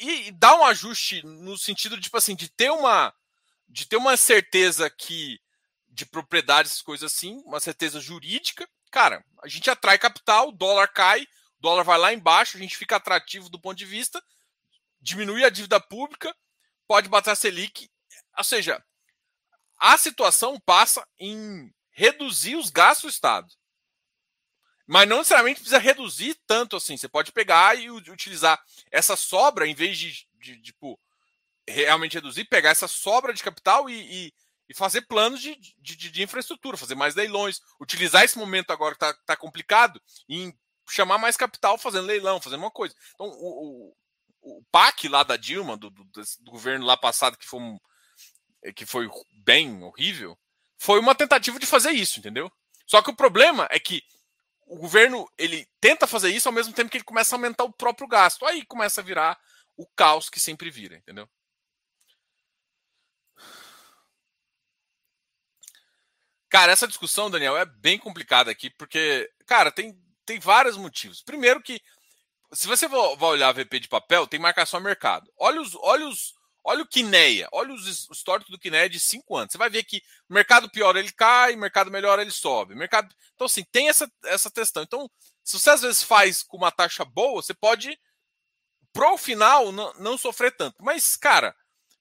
E 0.00 0.32
dá 0.32 0.56
um 0.56 0.64
ajuste 0.64 1.22
no 1.22 1.58
sentido 1.58 1.96
de, 1.96 2.04
tipo 2.04 2.16
assim, 2.16 2.34
de 2.34 2.48
ter 2.48 2.70
uma 2.70 3.14
de 3.68 3.86
ter 3.86 3.96
uma 3.96 4.16
certeza 4.16 4.90
que 4.90 5.38
de 5.88 6.04
propriedades, 6.04 6.82
coisas 6.82 7.12
assim, 7.12 7.40
uma 7.44 7.60
certeza 7.60 8.00
jurídica, 8.00 8.68
cara, 8.90 9.24
a 9.42 9.48
gente 9.48 9.70
atrai 9.70 9.98
capital, 9.98 10.48
o 10.48 10.52
dólar 10.52 10.88
cai, 10.88 11.22
o 11.22 11.60
dólar 11.60 11.84
vai 11.84 11.98
lá 11.98 12.12
embaixo, 12.12 12.56
a 12.56 12.60
gente 12.60 12.76
fica 12.76 12.96
atrativo 12.96 13.48
do 13.48 13.60
ponto 13.60 13.76
de 13.76 13.84
vista, 13.84 14.20
diminui 15.00 15.44
a 15.44 15.50
dívida 15.50 15.78
pública, 15.78 16.34
pode 16.88 17.08
bater 17.08 17.30
a 17.30 17.36
Selic, 17.36 17.88
ou 18.36 18.42
seja, 18.42 18.82
a 19.80 19.96
situação 19.96 20.60
passa 20.60 21.06
em 21.18 21.72
reduzir 21.90 22.56
os 22.56 22.70
gastos 22.70 23.10
do 23.10 23.14
Estado. 23.14 23.48
Mas 24.86 25.08
não 25.08 25.18
necessariamente 25.18 25.60
precisa 25.60 25.78
reduzir 25.78 26.36
tanto 26.46 26.76
assim. 26.76 26.96
Você 26.96 27.08
pode 27.08 27.32
pegar 27.32 27.78
e 27.78 27.90
utilizar 27.90 28.60
essa 28.90 29.16
sobra, 29.16 29.66
em 29.66 29.74
vez 29.74 29.96
de, 29.96 30.12
de, 30.34 30.56
de 30.56 30.62
tipo, 30.62 30.98
realmente 31.66 32.14
reduzir, 32.14 32.44
pegar 32.44 32.70
essa 32.70 32.88
sobra 32.88 33.32
de 33.32 33.42
capital 33.42 33.88
e, 33.88 34.26
e, 34.26 34.32
e 34.68 34.74
fazer 34.74 35.02
planos 35.02 35.40
de, 35.40 35.56
de, 35.78 35.96
de, 35.96 36.22
infraestrutura, 36.22 36.76
fazer 36.76 36.94
mais 36.94 37.14
leilões, 37.14 37.60
utilizar 37.80 38.24
esse 38.24 38.36
momento 38.36 38.72
agora 38.72 38.94
que 38.94 39.04
está 39.04 39.16
tá 39.24 39.36
complicado 39.36 40.00
em 40.28 40.52
chamar 40.88 41.18
mais 41.18 41.36
capital 41.36 41.78
fazendo 41.78 42.06
leilão, 42.06 42.40
fazendo 42.40 42.60
uma 42.60 42.70
coisa. 42.70 42.94
Então, 43.14 43.28
o, 43.28 43.92
o, 44.42 44.58
o 44.58 44.64
PAC 44.72 45.08
lá 45.08 45.22
da 45.22 45.36
Dilma, 45.36 45.76
do, 45.76 45.90
do, 45.90 46.04
do, 46.04 46.50
governo 46.50 46.84
lá 46.84 46.96
passado, 46.96 47.38
que 47.38 47.46
foi, 47.46 47.60
um, 47.60 47.78
que 48.74 48.84
foi 48.86 49.08
bem 49.44 49.82
horrível, 49.82 50.38
foi 50.78 50.98
uma 50.98 51.14
tentativa 51.14 51.58
de 51.58 51.66
fazer 51.66 51.90
isso, 51.90 52.18
entendeu? 52.18 52.50
Só 52.86 53.02
que 53.02 53.10
o 53.10 53.16
problema 53.16 53.68
é 53.70 53.78
que 53.78 54.02
o 54.66 54.76
governo 54.76 55.28
ele 55.36 55.66
tenta 55.80 56.06
fazer 56.06 56.30
isso 56.30 56.48
ao 56.48 56.54
mesmo 56.54 56.72
tempo 56.72 56.90
que 56.90 56.96
ele 56.96 57.04
começa 57.04 57.34
a 57.34 57.36
aumentar 57.36 57.64
o 57.64 57.72
próprio 57.72 58.06
gasto. 58.06 58.46
Aí 58.46 58.64
começa 58.64 59.00
a 59.00 59.04
virar 59.04 59.38
o 59.76 59.86
caos 59.96 60.30
que 60.30 60.38
sempre 60.38 60.70
vira, 60.70 60.96
entendeu? 60.96 61.28
Cara, 66.48 66.72
essa 66.72 66.88
discussão, 66.88 67.30
Daniel, 67.30 67.56
é 67.56 67.64
bem 67.64 67.96
complicada 67.96 68.50
aqui, 68.50 68.70
porque, 68.70 69.30
cara, 69.46 69.70
tem, 69.70 69.96
tem 70.26 70.40
vários 70.40 70.76
motivos. 70.76 71.22
Primeiro 71.22 71.62
que, 71.62 71.80
se 72.52 72.66
você 72.66 72.88
vai 72.88 73.30
olhar 73.30 73.52
VP 73.52 73.80
de 73.80 73.88
papel, 73.88 74.26
tem 74.26 74.40
marcação 74.40 74.80
a 74.80 74.82
mercado. 74.82 75.32
Olha 75.36 75.60
os, 75.60 75.76
olha 75.76 76.08
os, 76.08 76.34
Olha 76.62 76.82
o 76.82 76.86
Kineia, 76.86 77.48
olha 77.52 77.72
os 77.72 78.08
históricos 78.10 78.50
do 78.50 78.58
Kineia 78.58 78.88
de 78.88 79.00
5 79.00 79.36
anos. 79.36 79.52
Você 79.52 79.58
vai 79.58 79.70
ver 79.70 79.82
que 79.84 80.02
o 80.28 80.34
mercado 80.34 80.70
pior 80.70 80.94
ele 80.96 81.10
cai, 81.10 81.56
mercado 81.56 81.90
melhor 81.90 82.18
ele 82.18 82.30
sobe. 82.30 82.74
Mercado... 82.74 83.14
Então, 83.34 83.46
assim, 83.46 83.64
tem 83.72 83.88
essa, 83.88 84.10
essa 84.24 84.50
questão. 84.50 84.82
Então, 84.82 85.10
se 85.42 85.58
você 85.58 85.70
às 85.70 85.82
vezes 85.82 86.02
faz 86.02 86.42
com 86.42 86.58
uma 86.58 86.70
taxa 86.70 87.04
boa, 87.04 87.42
você 87.42 87.54
pode, 87.54 87.98
pro 88.92 89.16
final, 89.16 89.72
não, 89.72 89.92
não 89.94 90.18
sofrer 90.18 90.54
tanto. 90.54 90.76
Mas, 90.82 91.16
cara, 91.16 91.56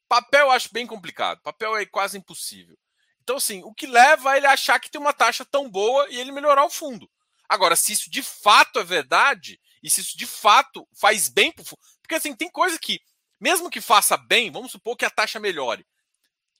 papel 0.09 0.47
eu 0.47 0.51
acho 0.51 0.73
bem 0.73 0.85
complicado. 0.85 1.41
Papel 1.41 1.77
é 1.77 1.85
quase 1.85 2.17
impossível. 2.17 2.77
Então, 3.23 3.37
assim, 3.37 3.63
o 3.63 3.73
que 3.73 3.87
leva 3.87 4.31
a 4.31 4.37
ele 4.37 4.47
achar 4.47 4.79
que 4.79 4.89
tem 4.89 4.99
uma 4.99 5.13
taxa 5.13 5.45
tão 5.45 5.69
boa 5.69 6.07
e 6.09 6.19
ele 6.19 6.31
melhorar 6.31 6.65
o 6.65 6.69
fundo. 6.69 7.09
Agora, 7.47 7.75
se 7.75 7.93
isso 7.93 8.09
de 8.09 8.21
fato 8.21 8.79
é 8.79 8.83
verdade, 8.83 9.59
e 9.81 9.89
se 9.89 10.01
isso 10.01 10.17
de 10.17 10.25
fato 10.25 10.87
faz 10.99 11.29
bem 11.29 11.51
pro 11.51 11.63
fundo. 11.63 11.79
Porque, 12.01 12.15
assim, 12.15 12.35
tem 12.35 12.49
coisa 12.49 12.77
que 12.77 12.99
mesmo 13.39 13.69
que 13.69 13.81
faça 13.81 14.17
bem, 14.17 14.51
vamos 14.51 14.71
supor 14.71 14.97
que 14.97 15.05
a 15.05 15.09
taxa 15.09 15.39
melhore. 15.39 15.85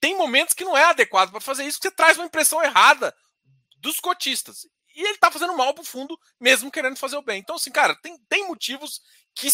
Tem 0.00 0.16
momentos 0.16 0.54
que 0.54 0.64
não 0.64 0.76
é 0.76 0.84
adequado 0.84 1.30
para 1.30 1.40
fazer 1.40 1.64
isso, 1.64 1.78
que 1.78 1.88
você 1.88 1.94
traz 1.94 2.16
uma 2.16 2.26
impressão 2.26 2.62
errada 2.62 3.14
dos 3.76 4.00
cotistas. 4.00 4.66
E 4.94 5.02
ele 5.02 5.14
está 5.14 5.30
fazendo 5.30 5.56
mal 5.56 5.74
para 5.74 5.82
o 5.82 5.86
fundo, 5.86 6.18
mesmo 6.40 6.70
querendo 6.70 6.96
fazer 6.96 7.16
o 7.16 7.22
bem. 7.22 7.40
Então, 7.40 7.56
assim, 7.56 7.70
cara, 7.70 7.94
tem, 7.96 8.18
tem 8.28 8.46
motivos 8.46 9.00
que, 9.34 9.48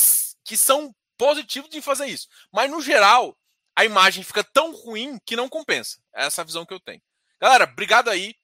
que 0.44 0.56
são 0.56 0.94
positivos 1.18 1.68
de 1.68 1.82
fazer 1.82 2.06
isso. 2.06 2.28
Mas, 2.52 2.70
no 2.70 2.80
geral, 2.80 3.36
a 3.74 3.84
imagem 3.84 4.22
fica 4.22 4.42
tão 4.42 4.72
ruim 4.72 5.18
que 5.26 5.36
não 5.36 5.48
compensa. 5.48 6.00
É 6.14 6.26
essa 6.26 6.44
visão 6.44 6.64
que 6.64 6.72
eu 6.72 6.80
tenho. 6.80 7.02
Galera, 7.40 7.64
obrigado 7.64 8.08
aí. 8.08 8.34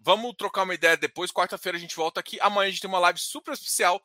Vamos 0.00 0.34
trocar 0.36 0.62
uma 0.62 0.74
ideia 0.74 0.96
depois. 0.96 1.30
Quarta-feira 1.30 1.76
a 1.76 1.80
gente 1.80 1.96
volta 1.96 2.20
aqui. 2.20 2.38
Amanhã 2.40 2.68
a 2.68 2.70
gente 2.70 2.80
tem 2.80 2.88
uma 2.88 3.00
live 3.00 3.18
super 3.18 3.52
especial 3.52 4.02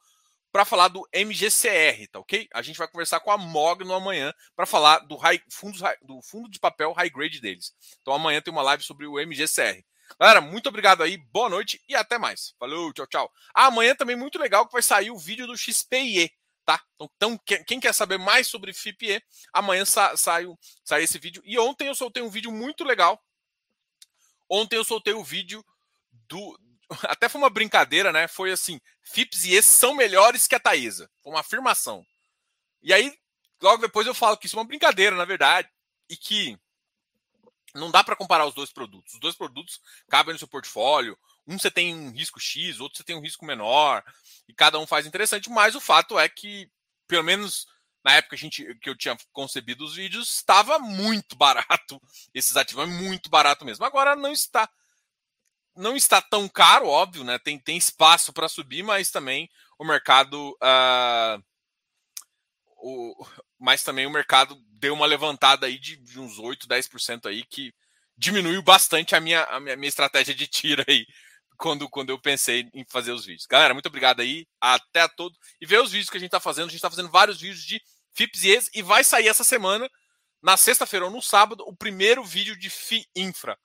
para 0.53 0.65
falar 0.65 0.87
do 0.87 1.03
MGCR, 1.11 2.07
tá 2.11 2.19
ok? 2.19 2.47
A 2.53 2.61
gente 2.61 2.77
vai 2.77 2.87
conversar 2.87 3.19
com 3.19 3.31
a 3.31 3.37
Mogno 3.39 3.91
amanhã 3.91 4.31
para 4.55 4.67
falar 4.67 4.99
do, 4.99 5.17
high, 5.17 5.41
fundo, 5.49 5.79
do 6.03 6.21
fundo 6.21 6.47
de 6.47 6.59
papel 6.59 6.93
high 6.93 7.09
grade 7.09 7.41
deles. 7.41 7.73
Então 7.99 8.13
amanhã 8.13 8.39
tem 8.39 8.53
uma 8.53 8.61
live 8.61 8.83
sobre 8.83 9.07
o 9.07 9.19
MGCR. 9.19 9.83
Galera, 10.19 10.41
muito 10.41 10.69
obrigado 10.69 11.01
aí, 11.01 11.17
boa 11.17 11.49
noite 11.49 11.83
e 11.89 11.95
até 11.95 12.19
mais. 12.19 12.53
Falou, 12.59 12.93
tchau, 12.93 13.07
tchau. 13.07 13.31
Ah, 13.51 13.65
amanhã 13.65 13.95
também 13.95 14.15
muito 14.15 14.37
legal 14.37 14.67
que 14.67 14.73
vai 14.73 14.83
sair 14.83 15.09
o 15.09 15.17
vídeo 15.17 15.47
do 15.47 15.57
XPIE, 15.57 16.31
tá? 16.63 16.79
Então, 16.93 17.09
então 17.15 17.39
quem 17.65 17.79
quer 17.79 17.93
saber 17.93 18.19
mais 18.19 18.47
sobre 18.47 18.73
FIPE, 18.73 19.23
amanhã 19.51 19.85
sa 19.85 20.15
sai, 20.15 20.45
sai 20.85 21.01
esse 21.01 21.17
vídeo. 21.17 21.41
E 21.45 21.57
ontem 21.57 21.87
eu 21.87 21.95
soltei 21.95 22.21
um 22.21 22.29
vídeo 22.29 22.51
muito 22.51 22.83
legal. 22.83 23.19
Ontem 24.47 24.75
eu 24.75 24.83
soltei 24.83 25.13
o 25.13 25.23
vídeo 25.23 25.65
do, 26.29 26.59
até 27.03 27.27
foi 27.29 27.39
uma 27.41 27.49
brincadeira, 27.49 28.11
né? 28.11 28.27
Foi 28.27 28.51
assim: 28.51 28.79
FIPS 29.01 29.45
e 29.45 29.53
esses 29.53 29.71
são 29.71 29.93
melhores 29.93 30.47
que 30.47 30.55
a 30.55 30.59
Taesa. 30.59 31.09
Foi 31.21 31.31
uma 31.31 31.41
afirmação. 31.41 32.05
E 32.81 32.93
aí 32.93 33.13
logo 33.61 33.81
depois 33.81 34.05
eu 34.05 34.13
falo 34.13 34.37
que 34.37 34.45
isso 34.45 34.57
é 34.57 34.59
uma 34.59 34.67
brincadeira, 34.67 35.15
na 35.15 35.25
verdade, 35.25 35.69
e 36.09 36.17
que 36.17 36.57
não 37.73 37.89
dá 37.89 38.03
para 38.03 38.15
comparar 38.15 38.45
os 38.45 38.53
dois 38.53 38.71
produtos. 38.71 39.13
Os 39.13 39.19
dois 39.19 39.35
produtos 39.35 39.79
cabem 40.09 40.33
no 40.33 40.39
seu 40.39 40.47
portfólio. 40.47 41.17
Um 41.47 41.57
você 41.57 41.71
tem 41.71 41.95
um 41.95 42.11
risco 42.11 42.39
X, 42.39 42.79
outro 42.79 42.97
você 42.97 43.03
tem 43.03 43.15
um 43.15 43.21
risco 43.21 43.45
menor, 43.45 44.03
e 44.47 44.53
cada 44.53 44.79
um 44.79 44.85
faz 44.85 45.05
interessante, 45.05 45.49
mas 45.49 45.75
o 45.75 45.81
fato 45.81 46.19
é 46.19 46.29
que, 46.29 46.69
pelo 47.07 47.23
menos 47.23 47.65
na 48.03 48.13
época 48.13 48.35
a 48.35 48.37
gente, 48.37 48.75
que 48.75 48.89
eu 48.89 48.97
tinha 48.97 49.17
concebido 49.31 49.83
os 49.83 49.95
vídeos, 49.95 50.29
estava 50.29 50.77
muito 50.77 51.35
barato. 51.37 52.01
Esses 52.33 52.55
ativos 52.57 52.83
é 52.83 52.87
muito 52.87 53.29
barato 53.29 53.65
mesmo. 53.65 53.85
Agora 53.85 54.15
não 54.15 54.31
está 54.31 54.69
não 55.75 55.95
está 55.95 56.21
tão 56.21 56.47
caro, 56.47 56.87
óbvio, 56.87 57.23
né? 57.23 57.39
Tem, 57.39 57.59
tem 57.59 57.77
espaço 57.77 58.31
para 58.31 58.49
subir, 58.49 58.83
mas 58.83 59.11
também 59.11 59.49
o 59.77 59.85
mercado. 59.85 60.51
Uh, 60.61 61.43
o, 62.77 63.25
mas 63.59 63.83
também 63.83 64.05
o 64.05 64.11
mercado 64.11 64.57
deu 64.67 64.93
uma 64.93 65.05
levantada 65.05 65.67
aí 65.67 65.79
de, 65.79 65.95
de 65.97 66.19
uns 66.19 66.37
8, 66.37 66.67
10% 66.67 67.27
aí, 67.27 67.43
que 67.45 67.73
diminuiu 68.17 68.61
bastante 68.61 69.15
a 69.15 69.19
minha, 69.19 69.43
a 69.45 69.59
minha, 69.59 69.75
minha 69.75 69.89
estratégia 69.89 70.35
de 70.35 70.47
tiro 70.47 70.83
aí 70.87 71.05
quando, 71.57 71.89
quando 71.89 72.09
eu 72.09 72.19
pensei 72.19 72.69
em 72.73 72.85
fazer 72.89 73.11
os 73.11 73.25
vídeos. 73.25 73.45
Galera, 73.45 73.73
muito 73.73 73.87
obrigado 73.87 74.21
aí. 74.21 74.45
Até 74.59 75.01
a 75.01 75.09
todos. 75.09 75.37
E 75.61 75.65
ver 75.65 75.81
os 75.81 75.91
vídeos 75.91 76.09
que 76.09 76.17
a 76.17 76.19
gente 76.19 76.27
está 76.27 76.39
fazendo. 76.39 76.65
A 76.65 76.69
gente 76.69 76.77
está 76.77 76.89
fazendo 76.89 77.09
vários 77.09 77.39
vídeos 77.39 77.63
de 77.63 77.81
FIPS 78.13 78.43
e 78.43 78.79
e 78.79 78.81
vai 78.81 79.03
sair 79.03 79.27
essa 79.27 79.43
semana, 79.43 79.89
na 80.41 80.57
sexta-feira 80.57 81.05
ou 81.05 81.11
no 81.11 81.21
sábado, 81.21 81.63
o 81.65 81.75
primeiro 81.75 82.23
vídeo 82.23 82.57
de 82.57 82.69
FI 82.69 83.05
Infra. 83.15 83.57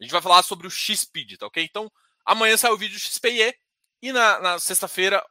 A 0.00 0.02
gente 0.02 0.12
vai 0.12 0.22
falar 0.22 0.42
sobre 0.42 0.66
o 0.66 0.70
XPID, 0.70 1.38
tá 1.38 1.46
ok? 1.46 1.62
Então, 1.62 1.90
amanhã 2.24 2.56
sai 2.56 2.70
o 2.70 2.76
vídeo 2.76 2.94
do 2.94 3.00
XPE 3.00 3.54
e 4.02 4.12
na, 4.12 4.40
na 4.40 4.58
sexta-feira 4.58 5.24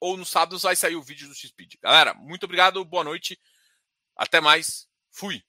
ou 0.00 0.16
no 0.16 0.24
sábado 0.24 0.58
vai 0.58 0.76
sair 0.76 0.96
o 0.96 1.02
vídeo 1.02 1.28
do 1.28 1.34
XPID. 1.34 1.78
Galera, 1.82 2.14
muito 2.14 2.44
obrigado, 2.44 2.84
boa 2.84 3.02
noite. 3.02 3.38
Até 4.16 4.40
mais. 4.40 4.86
Fui. 5.10 5.42